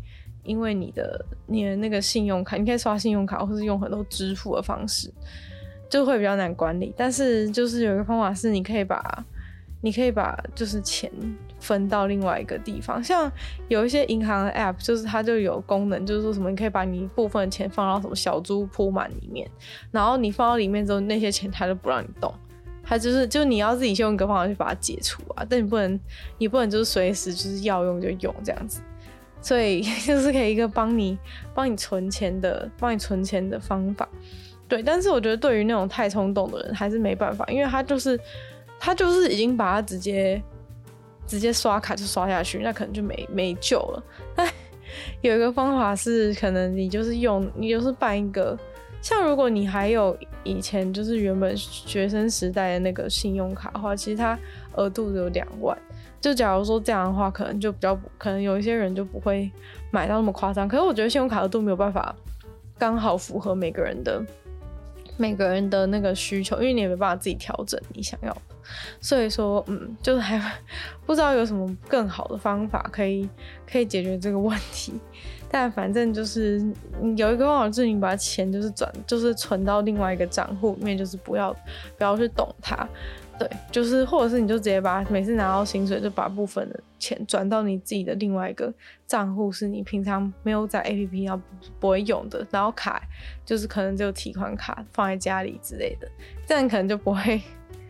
[0.43, 5.13] 因为你的你的那个信用卡，你可以刷信用卡，或是用很多支付的方式，
[5.89, 6.93] 就会比较难管理。
[6.95, 9.25] 但是就是有一个方法是，你可以把。
[9.83, 11.11] 你可以把就是钱
[11.59, 13.29] 分到另外一个地方，像
[13.67, 19.49] 有一些银行的 App，就是它就有功能，就是说什么你可以把你部分的钱放到什么小猪铺满里面，
[19.89, 22.31] 然后你放到里面之后，那些钱它就不让你动，
[22.83, 25.99] 它就是就你要自己先用一个方法去把它解除啊，但你不能
[26.37, 28.81] 你不能就是随时就是要用就用这样子，
[29.41, 31.17] 所以 就是可以一个帮你
[31.55, 34.07] 帮你存钱的帮你存钱的方法，
[34.67, 38.19] 对，但是我觉得对于那种太冲动的人还是没办法，因为他就是。
[38.83, 40.41] 他就是已经把它直接
[41.27, 44.03] 直接刷卡就刷下去，那可能就没没救了。
[44.35, 44.51] 但
[45.21, 48.57] 有一个方法是，可能你就是用你就是办一个，
[48.99, 54.37] 像如果你还有以前就是原本学生时代的那个信用卡的话，其实它
[54.73, 55.77] 额度只有两万。
[56.19, 59.51] 就假如说这样的话，可能就比较可能有一些人就不会
[59.91, 60.67] 买到那么夸张。
[60.67, 62.15] 可是我觉得信用卡额度没有办法
[62.79, 64.19] 刚好符合每个人的。
[65.17, 68.35] 每个人的那个需求，因为你也没办法自己调整你想要，
[68.99, 70.39] 所以说，嗯，就是还
[71.05, 73.29] 不知道有什么更好的方法可以
[73.69, 74.93] 可以解决这个问题。
[75.53, 76.61] 但反正就是
[77.17, 81.51] 有一个方法，就是你把钱就是转，就是存到另外一个账户里面，就是不要
[81.97, 82.87] 不要去动它。
[83.37, 88.71] 对，就是或者是你就直接把每次拿到薪水就把部分的钱转到你自己的另外一个
[89.07, 91.41] 账户，是你平常没有在 APP 要
[91.79, 93.01] 不会用的，然后卡
[93.43, 96.07] 就是可能就提款卡放在家里之类的，
[96.45, 97.41] 这样可能就不会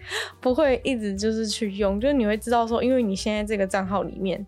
[0.39, 4.45] 不会一直就是去用，就是你会知道说，因为你现在这个账号里面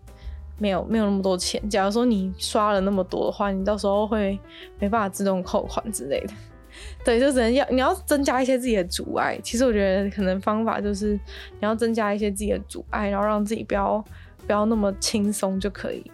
[0.58, 4.38] 没有没有那么多钱，假如说你刷了那么多的话，你到时候会
[4.78, 6.32] 没办法自动扣款之类的。
[7.04, 9.38] 对，就只能要你要增加一些自己的阻碍。
[9.44, 14.04] 其实我觉得可能方法就是你要增加一些自己的阻碍，然后让自己不要
[14.44, 16.10] 不要那么轻松就可以。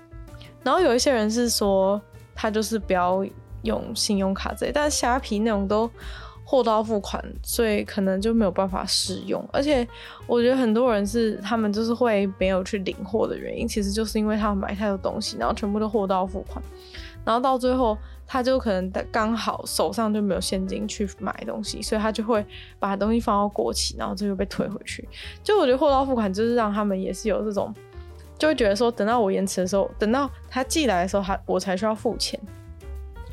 [0.63, 2.01] 然后有一些人是说
[2.35, 3.25] 他就是不要
[3.63, 5.91] 用信用卡这类，但是虾皮那种都
[6.51, 9.41] 货到付款，所以可能就没有办法使用。
[9.53, 9.87] 而且
[10.27, 16.61] 我觉得很多人是他们就是会没有去领货的原因，其实就是因为他们买太多东西，然后全部都货到付款。
[17.25, 22.45] 然后到最后他就可能刚好手上就没有现金去买东西，所以他就会
[22.81, 25.09] 把东西放到过期，然后这就被退回去。
[25.45, 27.73] 就我觉得货到付款就是让他们也是有这种，
[28.37, 32.41] 就会觉得说等到我延迟的时候，等到他寄来的时候，他我才需要付钱。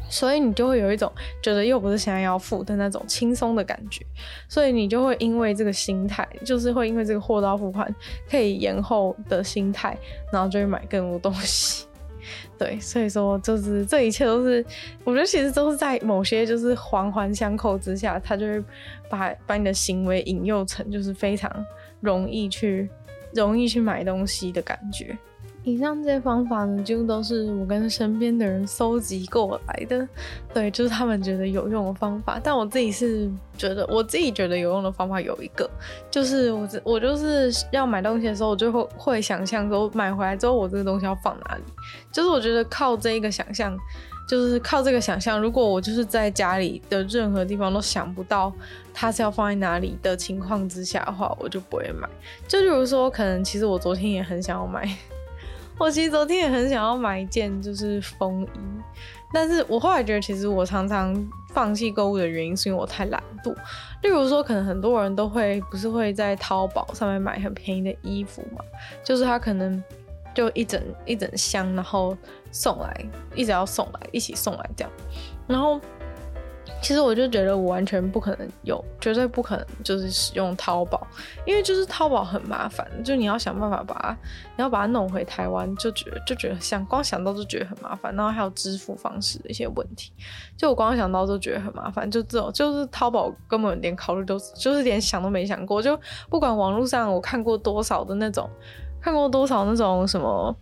[0.09, 4.05] 所以你就会有一种觉得又不是现在要付的那种轻松的感觉，
[4.47, 7.93] 所以你就会因为这个心态，就是会因为这个货到付款
[8.29, 9.97] 可以延后的心态，
[10.31, 11.85] 然后就会买更多东西。
[12.57, 14.65] 对，所以说就是这一切都是，
[15.03, 18.63] 我觉得其实都是在某些就是环环相扣之下，他就会
[19.09, 21.49] 把把你的行为引诱成就是非常
[22.01, 22.89] 容易去
[23.33, 25.17] 容易去买东西的感觉。
[25.67, 30.07] 以上这些方法呢，几乎都是我跟身边的人搜集过来的，
[30.53, 32.39] 对，就是他们觉得有用的方法。
[32.41, 35.69] 但我自己是觉得，我自己觉得有用的方法有一个，
[36.09, 41.63] 就是我我就是要买东西的时候，我就会会想象说买回来之后我这个东西要放哪里。
[42.13, 43.77] 就是我觉得靠这一个想象，
[44.25, 48.53] 就是靠这个想象，如果我就是在家里的任何地方都想不到
[48.93, 52.07] 它是要放在哪里的情况之下的话，我就不会买。
[52.47, 54.89] 就比如说，可能其实我昨天也很想要买。
[55.79, 58.59] 我其实昨天也很想要买一件就是风衣，
[59.31, 61.15] 但是我后来觉得，其实我常常
[61.53, 63.53] 放弃购物的原因是因为我太懒惰。
[64.01, 68.63] 例如说，可能很多人都会不是会在淘宝上面买很便宜的衣服嘛，
[69.03, 69.83] 就是他可能
[70.33, 72.17] 就一整一整箱，然后
[72.51, 74.91] 送来，一直要送来，一起送来这样，
[75.47, 75.79] 然后。
[76.79, 81.05] 其实我就觉得我完全不可能有，绝对不可能就是使用淘宝，
[81.45, 84.17] 因为就是淘宝很麻烦，就你要想办法把它，
[84.55, 90.13] 你要把它弄回台湾，就觉得就觉得想光想到就觉得很麻烦，然后还有支付方式的一些问题，
[90.55, 98.49] 就我光想到就觉得很麻烦，就这种就是淘宝根本连考虑都就是连想都没想过，就不管网络上我看过多少的那种，
[99.01, 100.55] 看过多少那种什么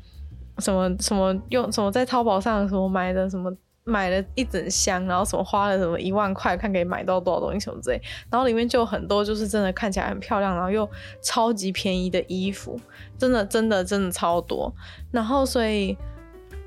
[0.59, 3.55] 什么什么用什么在淘宝上什么买的什么。
[3.85, 10.89] 买了一整箱，然后什么花了什么一万块，看可以买到多少东西什么之类，然后里面就很多就是真的看起来很漂亮，然后又
[11.21, 12.79] 超级便宜的衣服，
[13.17, 14.73] 真的真的真的超多，
[15.11, 15.95] 然后所以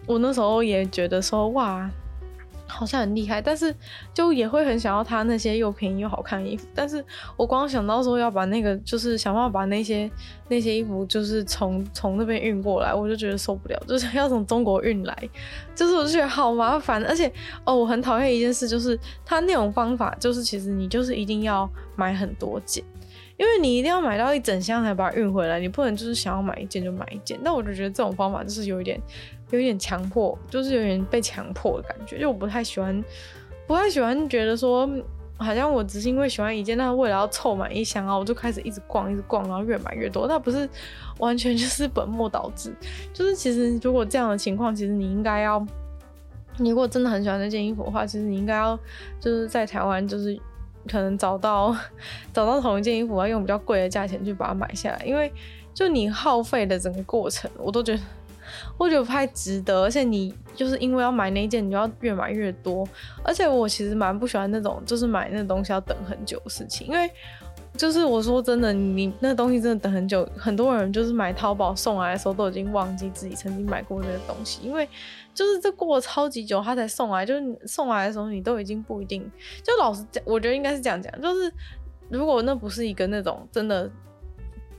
[0.07, 1.91] 我那时候也觉得说哇。
[2.69, 3.75] 好像很厉害，但是
[4.13, 6.69] 就也会很想要他那些又便宜又好看的衣服。
[6.75, 7.05] 但是
[7.37, 10.09] 我光想到说要把那个，就是想办法把那些
[10.49, 15.31] 那些衣服，就是从从那边运过来，我就觉得受不了，就是要从中国运来，
[15.75, 17.03] 就是我就觉得好麻烦。
[17.07, 17.33] 而且
[17.65, 22.85] 哦，我很讨厌一件事，就是他那种方法，就是其实你就是一定要买很多件，
[23.39, 27.41] 因为你一定要买到一整箱才把它运回来，你不能就是想要买一件就买一件。
[27.43, 29.01] 但我就觉得这种方法就是有一点。
[29.51, 33.03] 有点强迫，就是有点被强迫的感觉，就我不太喜欢，
[33.67, 34.89] 不太喜欢觉得说，
[35.39, 40.27] 好像我只是因为喜欢一件，但是为了要凑满一箱啊，我就开始一直逛，一直逛，然后越买越多。
[40.27, 40.69] 那不是
[41.19, 42.75] 完全就是本末倒置，
[43.15, 45.65] 就是其实如果这样的情况，其实你应该要，
[46.59, 48.79] 你如果真的很喜欢那件衣服的话，其实你应该要
[49.21, 50.39] 就是在台湾，就是
[50.91, 51.75] 可能找到
[52.35, 55.33] 找到同一件衣服，要用比较贵的价钱去把它买下来，因为
[55.73, 58.01] 就你耗费的整个过程，我都觉得。
[58.79, 62.87] 我觉得不太值得，而且你就是因为要买那一件，你就要越买越多。
[63.23, 66.87] 而且我其实蛮不喜欢那种，就是买那东西要等很久的事情。
[66.87, 67.11] 因为
[67.77, 74.89] 就是我说真的，你那东西真的等很久，很多人就是买淘宝送来的时候都已经忘记自己曾经买过那个东西，因为
[75.33, 79.23] 就是这过了超级久，他才送来，就是送来的时候你都已经不一定。
[79.63, 81.53] 就老实讲，我觉得应该是这样讲，就是
[82.09, 83.91] 如果那不是一个那种真的。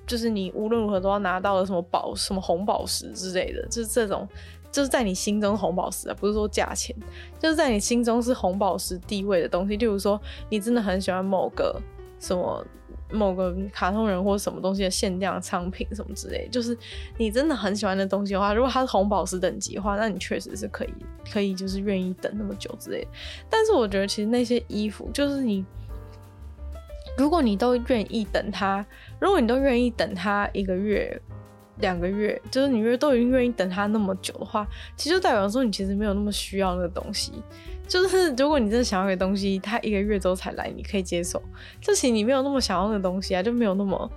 [0.10, 4.28] 就是你无论如何都要拿到的什么宝、什么红宝石之类的，就是这种，
[4.72, 6.96] 就是在你心中红宝石啊，不是说价钱，
[7.38, 9.78] 就是在你心中是红宝石地位的东西。
[9.78, 10.20] 例如说，
[10.50, 11.80] 你真的很喜欢某个
[12.20, 12.66] 什么
[13.12, 16.76] 某个卡通人或什么东西的限量商品什么之类，就是
[17.20, 20.94] 你真的很喜欢的东西的话，如果它是红宝石等级的话，那你确实是可以，
[21.32, 23.08] 可以就是愿意等那么久之类的。
[23.48, 25.64] 但是我觉得其实那些衣服，就是你。
[27.20, 28.84] 如果你都愿意等他，
[29.20, 31.22] 如果你都愿意等他一个月、
[31.80, 37.34] 两个月，就是你都已经愿意等他那么久的话，其实就代表说你其实没有那么需要那个东西。
[37.86, 41.42] 就是如果你真的想要个东西，他一个月之后才来，你可以接受。
[41.82, 44.10] 这其实你没有那么想要那个东西啊，就没有那么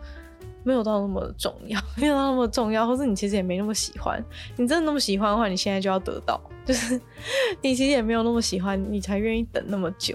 [0.62, 4.22] 没有到那么重要，没有到那么重要，或是你其实也没那么喜欢。
[4.56, 6.40] 你真的那么喜欢的话，你现在就要得到。
[6.64, 7.00] 就是
[7.62, 10.14] 你其实也没有那么喜欢，你才愿意等那么久。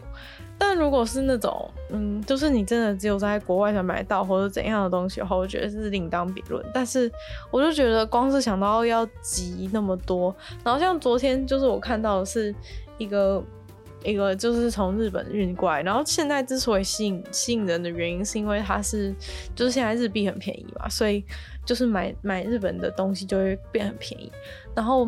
[0.60, 6.66] 但如果是那种，嗯，就是你真的只有在国外才买到或者怎样的东西的话，我觉得是另当别论。
[6.74, 7.12] 但是
[7.52, 12.54] 我就觉得光是想到要集那么多，然后像昨天就是我看到的是
[12.98, 13.44] 一个
[14.04, 19.14] 一个就是从日本运过来，然后现在之所以吸引吸引人的原因，是因为它是
[19.56, 21.24] 就是现在日币很便宜嘛，所以
[21.66, 24.32] 就是买买日本的东西就会变很便宜。
[24.74, 25.08] 然后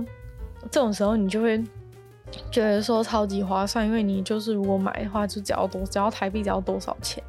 [0.69, 1.63] 这种时候你就会。
[2.51, 7.23] 觉得说超级划算，因为你就是如果买的话，就只要多，只要台币只要多少钱，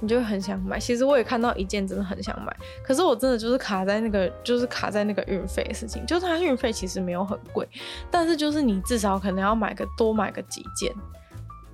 [0.00, 0.78] 你就很想买。
[0.78, 6.04] 其实我也看到一件真的很想买，可是我真的就是卡在那个，就是卡在那个运费的事情。
[6.06, 7.68] 就是它运费其实没有很贵，
[8.10, 10.92] 但是就是你至少可能要买个多买个几件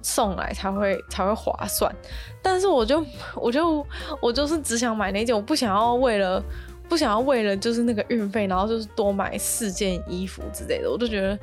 [0.03, 1.95] 送来才会才会划算。
[2.43, 3.05] 但是我就
[3.35, 3.87] 我就
[4.21, 6.43] 我就是只想买那件，我不想要为了
[6.89, 11.39] 不想要为了就是那个运费，然后就是多买四件衣服之类的，我就觉得。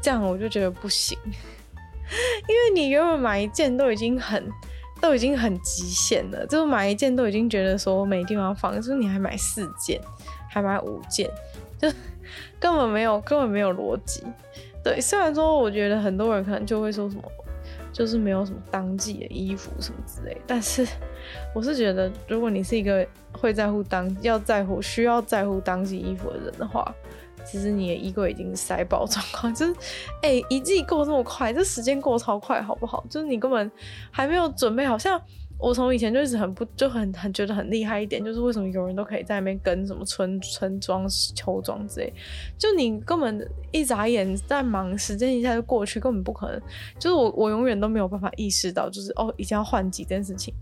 [0.00, 4.48] 这样我就觉得不行， 因为你原本买一件都已经很
[5.00, 10.00] 都已经很极限了，就是买一件都已经觉得说没地方放，就是你还买四件，
[10.48, 11.28] 还买五件，
[11.80, 11.88] 就
[12.58, 14.22] 根本没有根本没有逻辑。
[14.82, 17.22] 对，虽然说我觉得很多人可能就会说什么，
[17.92, 20.86] 就是没有什么当季的衣服什么之类，但是
[21.54, 26.94] 我是觉得，如果你是一个会在乎当要在乎需要在乎当季衣服的人的话。
[27.50, 29.74] 其实你的衣柜已经塞爆状况， 就是，
[30.22, 33.02] 哎、一季过这么快，这时间过超快，好不好？
[33.08, 33.70] 就是你根本
[34.10, 35.20] 还没有准备好，像
[35.58, 42.12] 我从以前就一直很不，就很很觉得很厉害一点，就是为什么有人都可以在那边跟什么春春装、秋装之类，
[42.58, 46.60] 就你根本一眨眼在忙，时间一下就过去，根本不可能。
[46.98, 50.54] 就是我我永远都没有办法意识到，就是哦，已经要换季这件事情，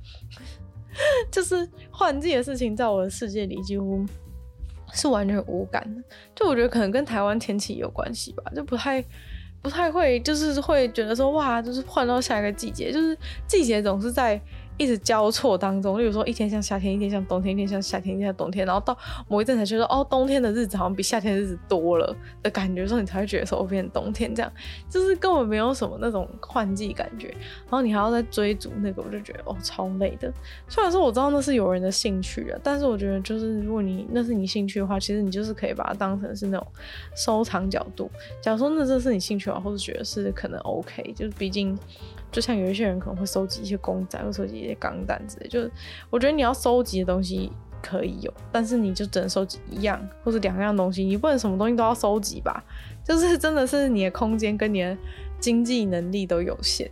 [1.30, 4.06] 就是换季的事情，在我的世界里几乎。
[4.92, 6.02] 是完全无感的，
[6.34, 9.04] 就我觉得可能跟台湾天气有关系吧，就不太
[9.62, 13.16] 不太会，就是会觉得说哇，就是换到下一个季节，就是
[13.46, 14.40] 季节总是在。
[14.78, 18.96] 一直交错当中，例如说一天像夏天，一天像冬天，一天像夏天，一天像冬天，然后到
[19.28, 24.52] 某一阵才觉得哦，冬天的日子好像比夏天的日子多了的感觉，时候你才会觉得说我变冬天这样，
[24.90, 30.32] 就是根本没有什么那种换季感觉，然后你还要再追逐那个，我就觉得哦超累的。
[30.68, 36.66] 虽然说我知道那是有人的兴趣啊，但是我觉得就是如果你那是你兴趣的话，其实你就是可以把它当成是那种
[37.14, 38.10] 收藏角度。
[38.42, 41.78] 假如说那这是你兴趣的话，或者觉得是可能 OK，就是毕竟。
[42.36, 45.72] 就像有一些人可能会收集一些公仔，或收集一些钢弹之类，就是
[46.10, 47.50] 我觉得你要收集的东西
[47.82, 52.62] 可以有，但是你就只能收集一样或者两样东西，你不能什么东西都要收集吧？
[53.02, 54.94] 就是真的是你的空间跟你的
[55.40, 56.90] 经济能力都有限，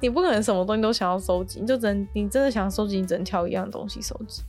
[0.00, 4.42] 你不可能什么东西都想要收集，你就只能你真的想要收集，你只能挑一样东西收集，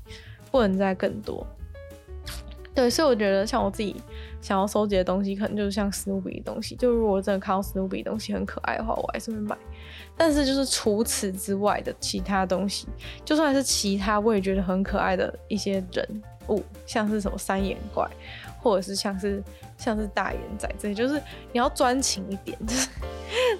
[0.51, 1.47] 不能再更多。
[2.75, 3.95] 对，所以我觉得像我自己
[4.41, 9.55] 想要收集的东西，可能就是像史努比的东西，就如果真的看到史努比的东西很可爱的话，我还是会买。
[10.17, 12.87] 但是就是除此之外的其他东西，
[13.25, 18.07] 就算是其他我也觉得很可爱的一些人物，像是什么三眼怪，
[18.61, 19.43] 或者是像是
[19.77, 21.15] 像是大眼仔这些，就是
[21.51, 22.89] 你要专情一点， 就是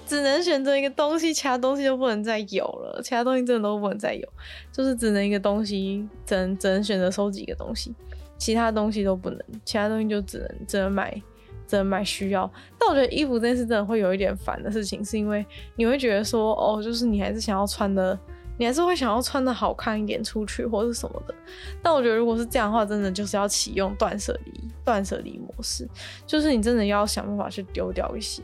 [0.06, 4.28] 只能选择一个东西，其他东西就不能再有了，其他东西真的都不能再有，
[4.72, 7.92] 就是只能一个东西，只能只能选择收集一个东西，
[8.38, 11.20] 其他东西都不能，其他东西就只能只能买。
[11.66, 15.44] 真的买需要，但我觉得衣服这件事真的会有一点烦的事情，是因为
[15.76, 18.18] 你会觉得说，哦，就是你还是想要穿的，
[18.58, 21.34] 你还是会想要穿的好看一点出去或者是什么的。
[21.82, 24.52] 但我觉得如果是这样的话，真的就是要启用断舍离、
[24.84, 25.88] 断舍离模式，
[26.26, 28.42] 就是你真的要想办法去丢掉一些，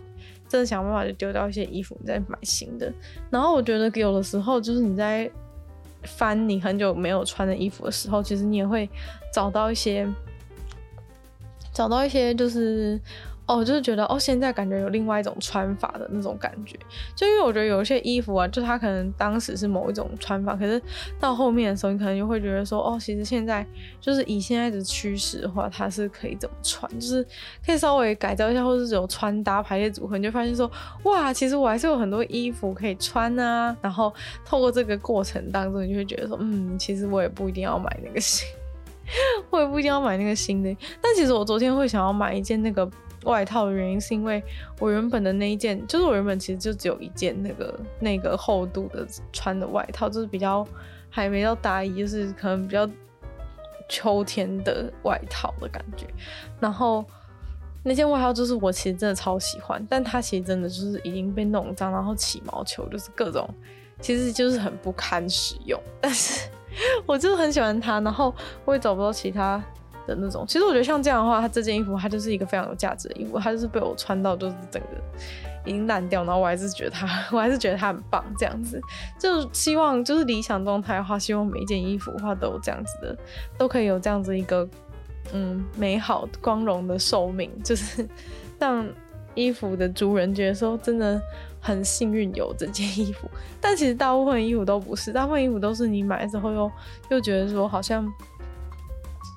[0.49, 2.91] 真的想办法去丢掉一些衣服，你再买新的。
[3.29, 5.31] 然后我觉得有的时候就是你在
[6.05, 8.89] 翻你很久没有穿的衣服的时候，其实你也会
[9.33, 10.11] 找到一些。
[11.81, 13.01] 找到一些就是
[13.47, 16.79] 哦，就是觉得哦，现在感觉有另外一种穿法的那种感觉，
[17.17, 20.81] 就因为我觉得有一些衣服啊，就它可能当时是某一种穿法，可是
[21.19, 23.67] 到后面的时候，你可能就会觉得说哦，其实现在
[23.99, 27.27] 就是以现在的趋势的话，它是可以怎么穿，就是
[27.65, 30.71] 可以稍微改造一下，或者是有穿搭排列组合，你就发现说
[31.05, 33.75] 哇，其实我还是有很多衣服可以穿啊。
[33.81, 34.13] 然后
[34.45, 38.47] 透过这个过程当中，你就会觉得说嗯，其实我也不一定要买那个新。
[39.51, 42.89] 我也不一定要买那个新的，但其实我昨天会想要买一件那个
[43.25, 44.43] 外套的原因，是因为
[44.79, 50.67] 我原本的那一件，就是我原本其实就只有一件那个那个厚度的穿的外套，就是比较
[51.11, 52.89] 还没到大衣，就是可能比较
[53.89, 56.07] 秋天的外套的感觉。
[56.61, 57.05] 然后
[57.83, 63.49] 那件外套就是我其实真的超喜欢，但它其实真的就是已经被弄脏，然后起毛球，就是各种，
[64.01, 66.49] 其实就是很不堪使用，但是。
[67.07, 69.63] 我就是很喜欢它，然后我也找不到其他
[70.07, 70.45] 的那种。
[70.47, 74.89] 其实我觉得像这样的话，它这件衣服它就是一个非常有价值的衣服，它就是被我穿到就是整个
[75.65, 77.07] 已经烂掉，然后我还是觉得它，
[77.37, 78.25] 我还是觉得它很棒。
[78.39, 78.81] 这样子
[79.19, 83.17] 就希望就是理想状态的话，希望每一件衣服的话都有这样子的，
[83.59, 84.69] 都可以有这样子一个
[85.33, 88.09] 嗯美好光荣的寿命，就是
[88.59, 88.87] 让
[89.35, 91.21] 衣服的主人觉得说真的。
[91.61, 93.29] 很幸运有这件衣服，
[93.61, 96.73] 但其实大部分衣服都不是，大部分衣服都是你买之后又
[97.11, 98.11] 又觉得说好像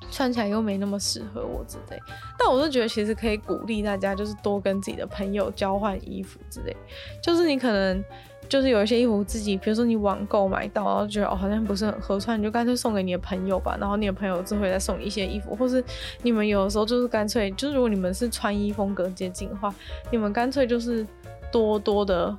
[0.10, 2.00] 穿起来又没那么适合我之类。
[2.38, 6.76] 但我是觉得其实可以鼓励大家，就是多跟自己的朋友交换衣服之类。
[7.22, 8.04] 就是你可能
[8.48, 13.76] 就是有一些衣服自己，比如说你网购买到，然后觉得哦好像不是很合穿，你就干脆送给你的朋友吧。
[13.80, 15.84] 然后你的朋友就会再送一些衣服，或是
[16.22, 19.74] 你们有的时候就是干脆就是如果你们是穿衣风格接近的话，
[20.12, 21.08] 你们干脆就是
[21.54, 22.38] 多多的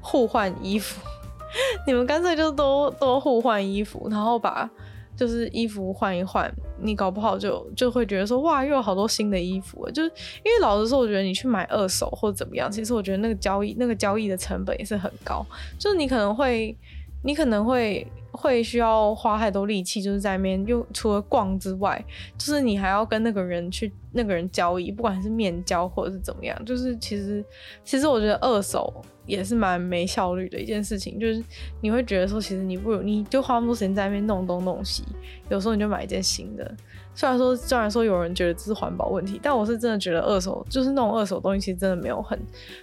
[0.00, 1.00] 互换衣服。
[1.86, 4.68] 你们干脆就多多互换衣服，然后把
[5.16, 6.52] 就是衣服换一换，
[6.82, 9.88] 你搞不好就就会觉得说哇，又有好多新的衣服。
[9.90, 10.08] 就是
[10.44, 15.46] 因为老实说，我觉得你去买二手或者怎么样，其实我觉得那个交易那个交易的成本也是很高，
[15.78, 16.76] 就是你可能会
[17.24, 22.04] 你可能会会需要花太多力气，就是在那边又除了逛之外，
[22.38, 27.44] 就是你还要跟那个人去那个人交易，不管是面交或者是怎么样，就是其实
[27.82, 29.02] 其实我觉得二手。
[29.26, 31.42] 也是蛮没效率的一件事情，就是
[31.80, 35.02] 你会觉得说，其实你不如你就花那么多时间在那边弄东弄西，
[35.48, 36.76] 有时候你就买一件新的。
[37.14, 42.38] 虽然说虽然说有人觉得这是环保问题，但我是真的觉得二手就是那种二手东西，其实真的没有很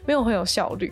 [0.07, 0.91] 没有很有效率。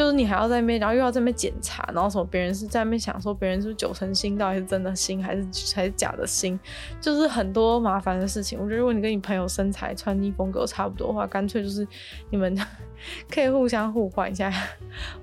[0.00, 6.58] 就是你还要在那边，然后又要在那边检查，然后什么别人是在那边想说别人是是九成新，到底是真的新还是还是假的新，
[7.02, 8.58] 就是很多麻烦的事情。
[8.58, 11.86] 我觉得如果你跟你朋友身材、穿衣风格差不多的话，干脆就是
[12.30, 12.58] 你们
[13.30, 14.50] 可以互相互换一下，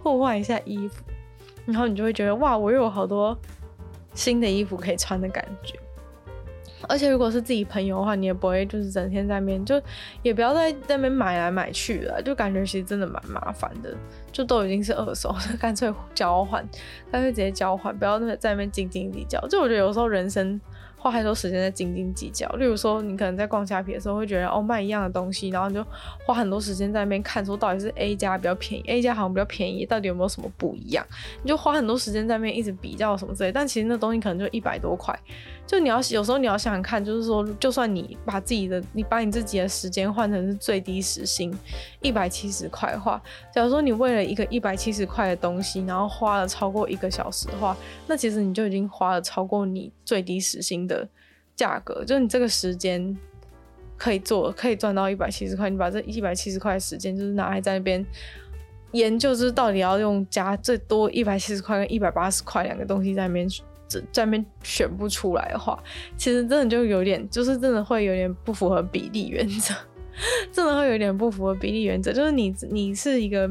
[0.04, 1.04] 互换一下衣服，
[1.66, 3.36] 然后你就会觉得哇，我又有好多
[4.14, 5.74] 新的衣服可以穿的感觉。
[6.88, 9.82] 而且如果是自己朋友的话，你也不会就是整天在那边，就
[10.22, 13.96] 也不要在那边买来买去了，就感觉其实真的蛮麻烦的。
[14.32, 16.68] 就都已经是二手，就干脆交换，
[17.12, 19.40] 干脆直接交换，不要那在那边斤斤计较。
[19.48, 20.60] 就我觉得有时候人生。
[21.00, 25.86] 花太多时间在斤斤计较，例如说，你可能在逛虾皮的时候会觉得哦，卖一样的东西，然后你就
[26.26, 31.06] 花很多时间在那边看，说到底是 A 家比较便宜，A 家好像比较便宜，到底有没有什么不一样？
[31.44, 35.18] 你就花很多时间在那边一直比较什么之类，但其实那东西可能就一百多块。
[35.68, 41.54] 就你要有时候你要想想看，就是说，就算你把自己的你把你自己的时间换成是最低时薪
[42.02, 43.22] 一百七十块的话，
[43.54, 47.76] 假如说你为了一个一百七十块的东西，然后花了超过一个小时的话，
[48.08, 51.06] 那其实你就已经花了超过你最低时薪的
[51.54, 53.16] 价格，就是你这个时间
[53.98, 55.70] 可以做，可以赚到一百七十块。
[55.70, 58.06] 你把这一百七十块的时间，就是拿来在那边
[58.94, 63.46] 研究，就是到底要用加最多一百七十块跟一百八十块两个东西在那边，
[63.88, 65.82] 在那边选不出来的话，
[66.16, 69.74] 其实真的就有点，就是真的会有点不符合比例原则，
[70.52, 72.12] 真的会有点不符合比例原则。
[72.12, 73.50] 就是你，你是一个。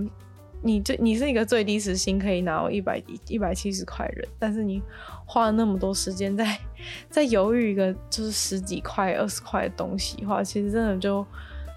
[0.63, 4.83] 你最你是一个最低时薪可以拿到一百一百七十块人，但是你
[5.25, 6.59] 花了那么多时间在
[7.09, 11.25] 在犹豫一个就是十几块二十块的东西的话，其实真的就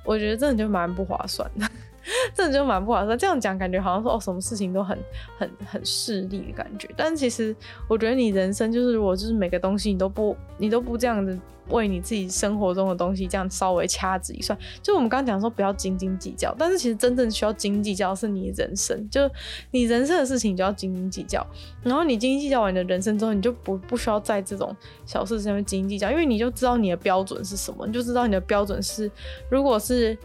[0.03, 1.69] 我觉得真的就蛮不划算的。
[2.33, 4.97] 这就蛮不好说，这样讲感觉好像说哦，什么事情都很
[5.37, 6.89] 很很势利的感觉。
[6.95, 7.55] 但其实
[7.87, 11.37] 我觉得你人生就是，如果就是每个东西你都不你都不这样子
[11.69, 16.55] 为你自己生活中的东西这样稍微掐指一算，就我们刚刚讲说不要斤斤计较。
[16.57, 19.29] 但是其实真正需要斤斤计较是你人生，就
[19.69, 21.45] 你人生的事情就要斤斤计较。
[21.83, 24.75] 然后你斤斤计较完你的人生之后，你就不不需要在这种
[25.05, 29.11] 小事上面斤斤计较，因为你就知道你的标准是什么，你就知道你的标准是
[29.49, 30.17] 如果是。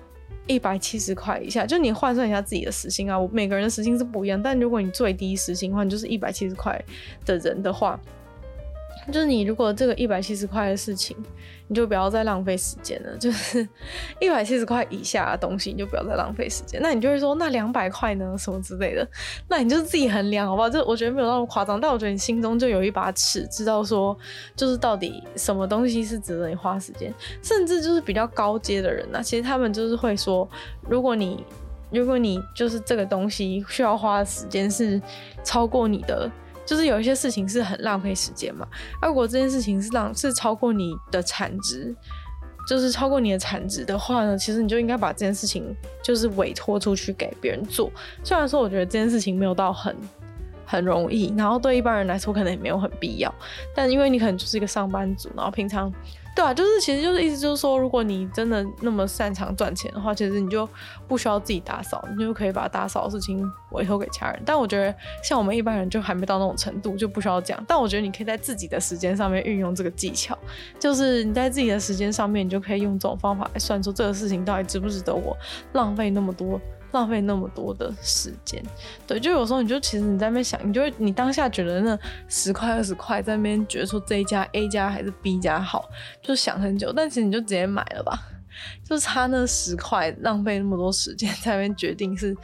[0.47, 3.19] 一百七十块以下，就你换算一下自己的时薪啊。
[3.19, 6.79] 我每个人的时薪是不一样，但如果你最低时薪的话，你就是一百七十块
[7.25, 7.99] 的人的话。
[9.13, 11.17] 就是你如果这个一百七十块的事情，
[11.69, 13.17] 你就不要再浪费时间了。
[13.19, 13.69] 就是
[14.19, 16.81] 一百七十块以下的东西，你就不要再浪费时间。
[16.83, 18.35] 那你就会说，那两百块呢？
[18.39, 19.07] 什么之类的？
[19.49, 20.71] 那你就自己衡量好不好？
[20.71, 24.17] 就我觉得没有那么夸张，但我觉得你心中就有一把尺，知道说，
[24.57, 27.13] 就是到底什么东西是值得你花时间。
[27.43, 30.49] 甚至就是比较高阶的人呢、其实他们就是会说，
[30.89, 31.45] 如果你
[31.91, 35.01] 如果你就是这个东西需要花的时间是
[35.43, 36.31] 超过你的。
[36.67, 38.67] 就是有一些事情是很浪费时间嘛，
[39.01, 41.95] 而如果这件事情是让是超过你的产值，
[42.69, 47.91] 就是超过你的产值的话呢，其实你就应该把这件事情就是委托出去给别人做。
[48.23, 49.97] 虽然说我觉得这件事情没有到很
[50.65, 53.35] 很容易，然后对一般人来说可能也没有很必要，
[53.75, 55.93] 但因为你可能就是一个上班族，然后平常。
[56.35, 60.69] 对啊，就是其实就是意思就是说，如果你真的那么擅长赚钱的话，其实你就
[61.07, 64.43] 不需要自己打扫，你就可以把打扫的事情委托给其他人。
[64.45, 67.65] 但我觉得像我们一般人就还没到那种程度，就不需要这样。
[67.69, 70.37] 但我觉得你可以在自己的时间上面运用这个技巧，
[70.81, 75.37] 就是你在自己的时间上面，你就可以用这种方法来算出这个事情到底值不值得我
[75.73, 76.61] 浪费那么多。
[76.95, 78.63] 浪费那么多的时间，
[79.07, 85.91] 对，就有时候你就其实你在那边想，你就会你当下觉得那十块二十块在那边觉得说这一家 A 家还是 B 家好，
[86.23, 88.17] 就想很久，但其实你就直接买了吧，
[88.83, 92.37] 就差那十块，浪费那么多时间 在那边决定是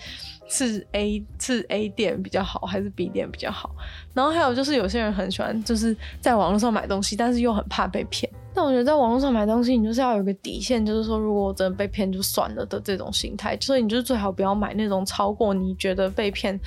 [0.49, 3.75] 是 A 是 A 店比较好还是 B 店比较好。
[4.13, 8.31] 然后还有就是有些人很喜欢就是在网络上买东西，但是又很怕被骗。
[8.53, 13.57] 但我觉得在网络上买东西，你就是要有个底线，就是说如果我真的被骗就算了的这种心态。
[13.61, 16.59] 所以你就最好不要买那种超过你觉得被骗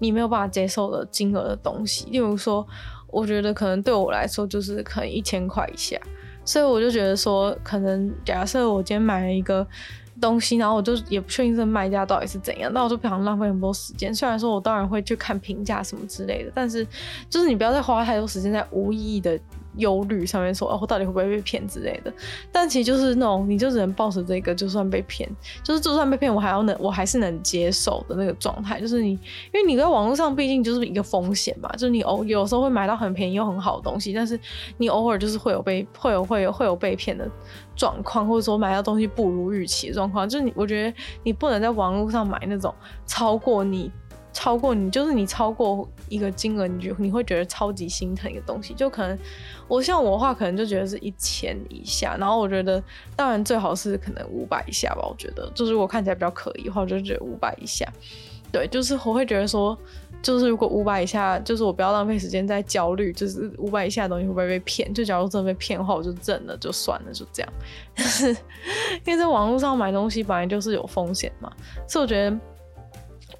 [0.00, 2.06] 你没有办法接受的金额的东西。
[2.10, 2.66] 例如说，
[3.06, 5.96] 我觉得可能对我来说就是可能一千块以下。
[6.48, 9.66] 所以我就觉得说，可能假设我今天买了一个
[10.18, 14.14] 东西，然后我就也不确定这个卖家到底是怎样，那我就不想浪费很多时间。
[14.14, 16.86] 虽然说我当然会去看评价什么之类的，但是
[17.28, 19.38] 就是你不要再花太多时间在无意义的。
[19.76, 22.12] 忧虑上面说哦，我到底会不会被骗之类的，
[22.50, 25.28] 但其实就是那种你就只能抱持这个，就算被骗，
[25.62, 28.80] 就是就算被骗，我还要能，我还是能接受的那个状态。
[28.80, 29.20] 就是你，因
[29.54, 34.38] 为你在网络上毕竟就是一个风险嘛，就是你偶有时候会买到很便宜又很好的东西，但是
[34.78, 37.30] 你偶尔就是会有被会有会有会有被骗的
[37.76, 40.28] 状况，或者说买到东西不如预期的状况。
[40.28, 42.74] 就是你，我觉得你不能在网络上买那种
[43.06, 43.92] 超过你。
[44.38, 49.18] 超过你就是你超过一个金额，你就你会觉得超级心疼一个东西，就可能
[49.66, 52.80] 我像我的话，可能就觉得是一千以下，然后我觉得
[53.16, 55.04] 当然最好是可能五百以下吧。
[55.04, 57.84] 我觉得就是我看起来比较可疑的话，我就觉得五百以下。
[58.52, 59.76] 对，就是我会觉得说，
[60.22, 64.94] 就是如果五百以下，就是我不要浪费时间在焦虑，就是五百以下的东西会不会被骗？
[64.94, 67.52] 就假如真的被骗的话，我就认了，就算了，就这样。
[69.04, 71.52] 因为在网络上买东西本来就是有风险嘛，
[71.88, 72.38] 所以我觉得。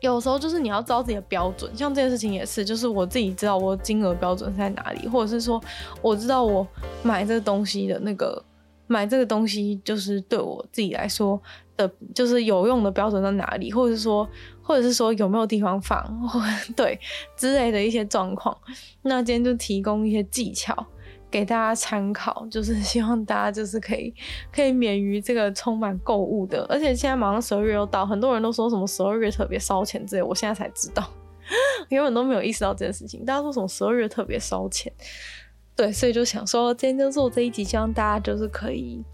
[0.01, 5.61] 有时候就是你要知道自己的标准，像这件事情也是，就是我自己知道我金额标准在哪里，或者是说
[6.03, 6.67] 我知道我
[7.03, 8.43] 买这个东西的那个
[8.87, 11.41] 买这个东西就是对我自己来说
[11.77, 14.29] 的，就是有用的标准在哪里，或者是说，
[14.63, 16.41] 或者是说有没有地方放，或
[16.77, 16.99] 对
[17.37, 18.57] 之类的一些状况。
[19.03, 20.87] 那今天就提供一些技巧。
[21.31, 24.15] 给大家参考，就是希望大家就是可以
[24.51, 31.07] 可以免于这个充满购物的，而且现在马上十二月又到，很多人都说什么十二月特别烧钱之类，我现在才知道，
[31.91, 33.25] 原本都没有意识到这件事情。
[33.27, 34.91] 大家说什么十二月特别烧钱，
[35.77, 39.05] 对，所以就想说今天就做这一集，希望大家就是可以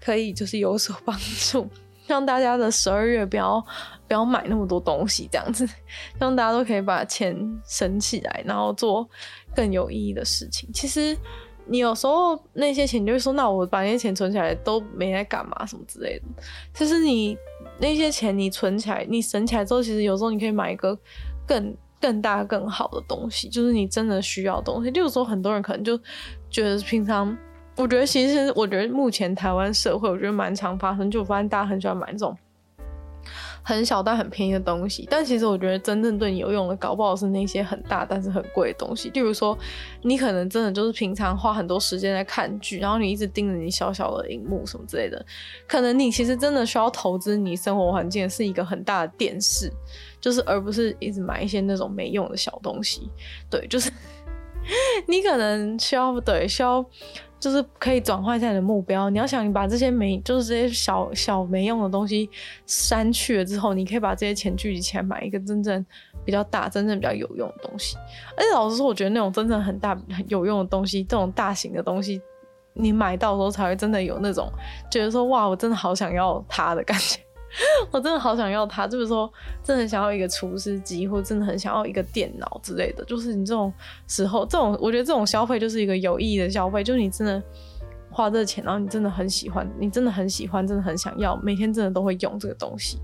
[0.00, 1.18] 可以就是有所帮
[1.50, 1.66] 助，
[2.06, 3.58] 让大家的十二月不要
[4.06, 5.74] 不要买那么多东西，这样子，希
[6.20, 7.34] 望大家都可以把钱
[7.64, 9.08] 省起来，然后做。
[9.58, 11.18] 更有意义的事情，其实
[11.66, 16.24] 你有时候那些钱，你就会说，那我把那些钱存起来都没在干嘛，什么之类的。
[16.72, 17.36] 其实你
[17.80, 20.96] 那些钱你存起来，你省起来之后，其实有时候你可以买一个
[21.44, 24.92] 更更大更好的东西，就是你真的需要东西。
[24.92, 25.98] 就有时候很多人可能就
[26.48, 27.36] 觉得平常，
[27.74, 32.38] 我觉得其实我觉得目前台湾社会，我觉得蛮常发生，就我发现大家很喜欢买这种。
[33.68, 39.10] 很小但很便宜的东西，但其实我觉得真正对你有用的，搞不好是那些很大但是很贵的东西。
[39.10, 39.56] 例如说，
[40.00, 45.22] 你可能真的就是平常花很多时间在看剧，然后你一直盯着你小小的荧幕什么之类的，
[45.66, 49.70] 可能你其实真的需要投资你生活环境是一个很大的电视，
[50.18, 53.10] 就是而不是一直买一些那种没用的小东西。
[53.50, 53.92] 对，就是
[55.06, 56.82] 你可能需要对需要。
[57.40, 59.08] 就是可以转换一下你的目标。
[59.10, 62.28] 你要想，你把这些没，就是这些小小没用的东西
[62.66, 65.84] 删去了之后，你可以把这些钱聚集起来，买一个真正
[66.24, 67.96] 比较大、真正比较有用的东西。
[68.36, 72.20] 而且老实说，我觉得那种真正很大、很有用的东西，这种大型的东西，
[72.74, 74.50] 你买到时候才会真的有那种
[74.90, 77.18] 觉得说，哇，我真的好想要它的感觉。
[77.90, 79.30] 我真的好想要它，就是说，
[79.62, 83.04] 真的很想要一个厨师机，或真的很想要一个电脑之类的。
[83.04, 83.72] 就是你这种
[84.06, 87.42] 时候，这种我觉得这种消费就是一个有意义的消费，就是你真的
[88.10, 92.98] 花这个钱，然后你真的很喜欢，你真的很喜欢，真的很想要，每天真的都会用这个东西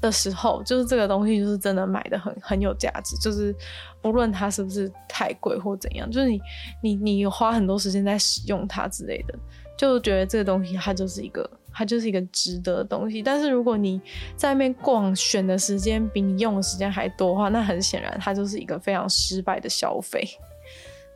[0.00, 3.54] 的时候，就是这个东西就是真的买的很很有价值，就是
[4.00, 6.40] 不论它是不是太贵或怎样，就是你
[6.82, 9.34] 你你花很多时间在使用它之类的，
[9.76, 11.48] 就觉得这个东西它就是一个。
[11.74, 14.00] 它就是一个值得的东西，但是如果你
[14.36, 20.24] 在那边逛选的时间比你用的时间还多的话，那很显然它就是一个非常失败的消费。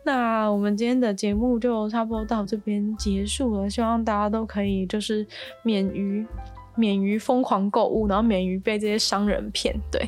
[0.04, 5.26] 那我们今天的节目就差不多到这边结束了，希望大家都可以就是
[5.62, 6.26] 免于
[6.74, 9.74] 免于疯狂购物，然后免于被这些商人骗。
[9.90, 10.06] 对，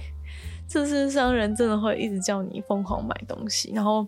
[0.69, 4.07] 这是商人真的会一直叫你疯狂买东西，然后。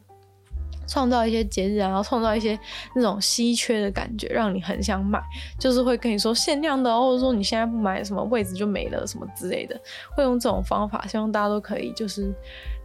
[0.87, 2.59] 创造一些节日啊，然后创造一些
[2.95, 5.21] 那种稀缺的感觉，让你很想买，
[5.59, 9.81] 就是会跟你说限量的，或者说你现在不买什么位置就没了什么之类的，
[10.17, 12.33] 会用这种方法，希望大家都可以就是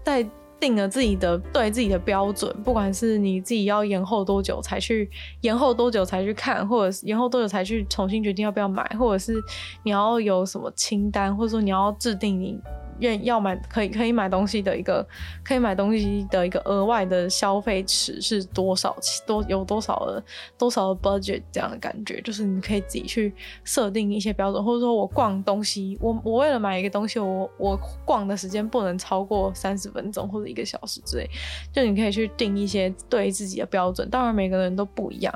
[0.04, 0.26] 在
[0.60, 5.08] 定了自己的对自己的标准，不管是你自己要延后多久才去
[5.42, 9.40] 延后多久才去看，或者是延后多久才去重新决定要不要买，或者是
[9.84, 12.60] 你要有什么清单，或者说你要制定你。
[13.00, 15.06] 愿要买可以可以买东西的一个
[15.44, 18.96] 可以买东西的一个额外的消费池是多少
[19.26, 20.24] 多有多少的
[20.58, 23.34] 多少的 budget 这样的感觉，就是你可以自己去
[23.64, 31.30] 设定一些标准，或者说我逛东西，我我为了买一个东西，我我逛的时间不能超过三十分钟或者一个小时之类，
[31.72, 35.34] 就你可以去定一些对自己的标准，当然每个人都不一样。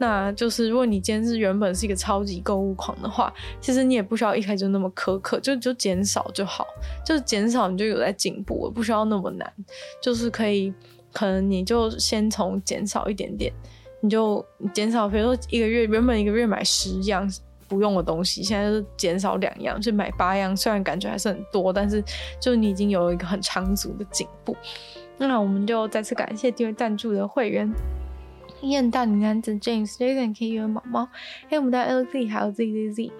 [0.00, 6.64] 那就是，如果你今天是原本是一个超级购物狂的话，其实你也不需要一开始就那么苛刻，就就减少就好，
[7.04, 9.52] 就是减少你就有在进步，不需要那么难，
[10.00, 10.72] 就是可以，
[11.12, 13.52] 可能你就先从减少一点点，
[14.00, 17.28] 你就减少，比如说一个月原本一个月买十样
[17.66, 22.02] 不用的东西，现在就减少两样，就买八样，虽然感觉还是很多，但是
[22.40, 24.56] 就你已经有一个很长足的进步。
[25.18, 27.68] 那我们就再次感谢订阅赞助的会员。
[28.62, 31.08] 燕大龄男子 James Jason K U 毛毛，
[31.48, 33.12] 还有我们的 LZ 还有 ZZZ。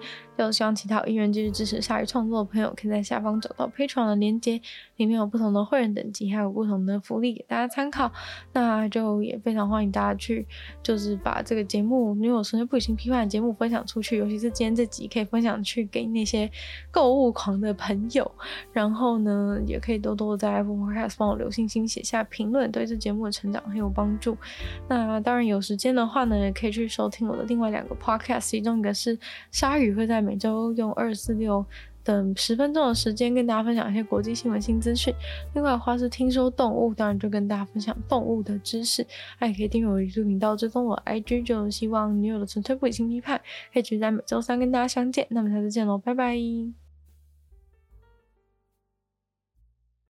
[0.45, 4.61] 就希望其他有意愿继续支持鲨鱼创作的朋友，可以在下方找到 Patreon 的链接，
[4.95, 8.09] 里面有不同的会员等级，还有不同的福利给大家参考。
[8.53, 10.47] 那就也非常欢迎大家去，
[10.81, 16.49] 就是把这个节目，因为我纯粹不理性批判的节目分享出去，尤其是今天这集可以分享去给那些
[16.89, 18.31] 购物狂的朋友。
[18.71, 24.37] 然后呢，也可以多多在 Apple Podcast 帮我留星星，写下评论，对这节目的成长很有帮助。
[24.87, 29.19] 那当然有时间的话呢，也可以去收听我的另外两个 Podcast，其中一个是
[29.51, 30.28] 鲨鱼会在。
[30.29, 31.65] 每周用二四六
[32.03, 35.11] 等十分钟的时间跟大家分享一些国际新闻新资讯。
[35.55, 39.03] 另外的话是听说动物，当然就跟大家分享动物的知识。
[39.39, 41.43] 那也可以订阅我 YouTube 频道，追踪我 IG。
[41.43, 43.41] 就希望女友的纯粹不理性批判
[43.73, 45.25] 可以继续在每周三跟大家相见。
[45.31, 46.88] 那么下次见喽，拜拜。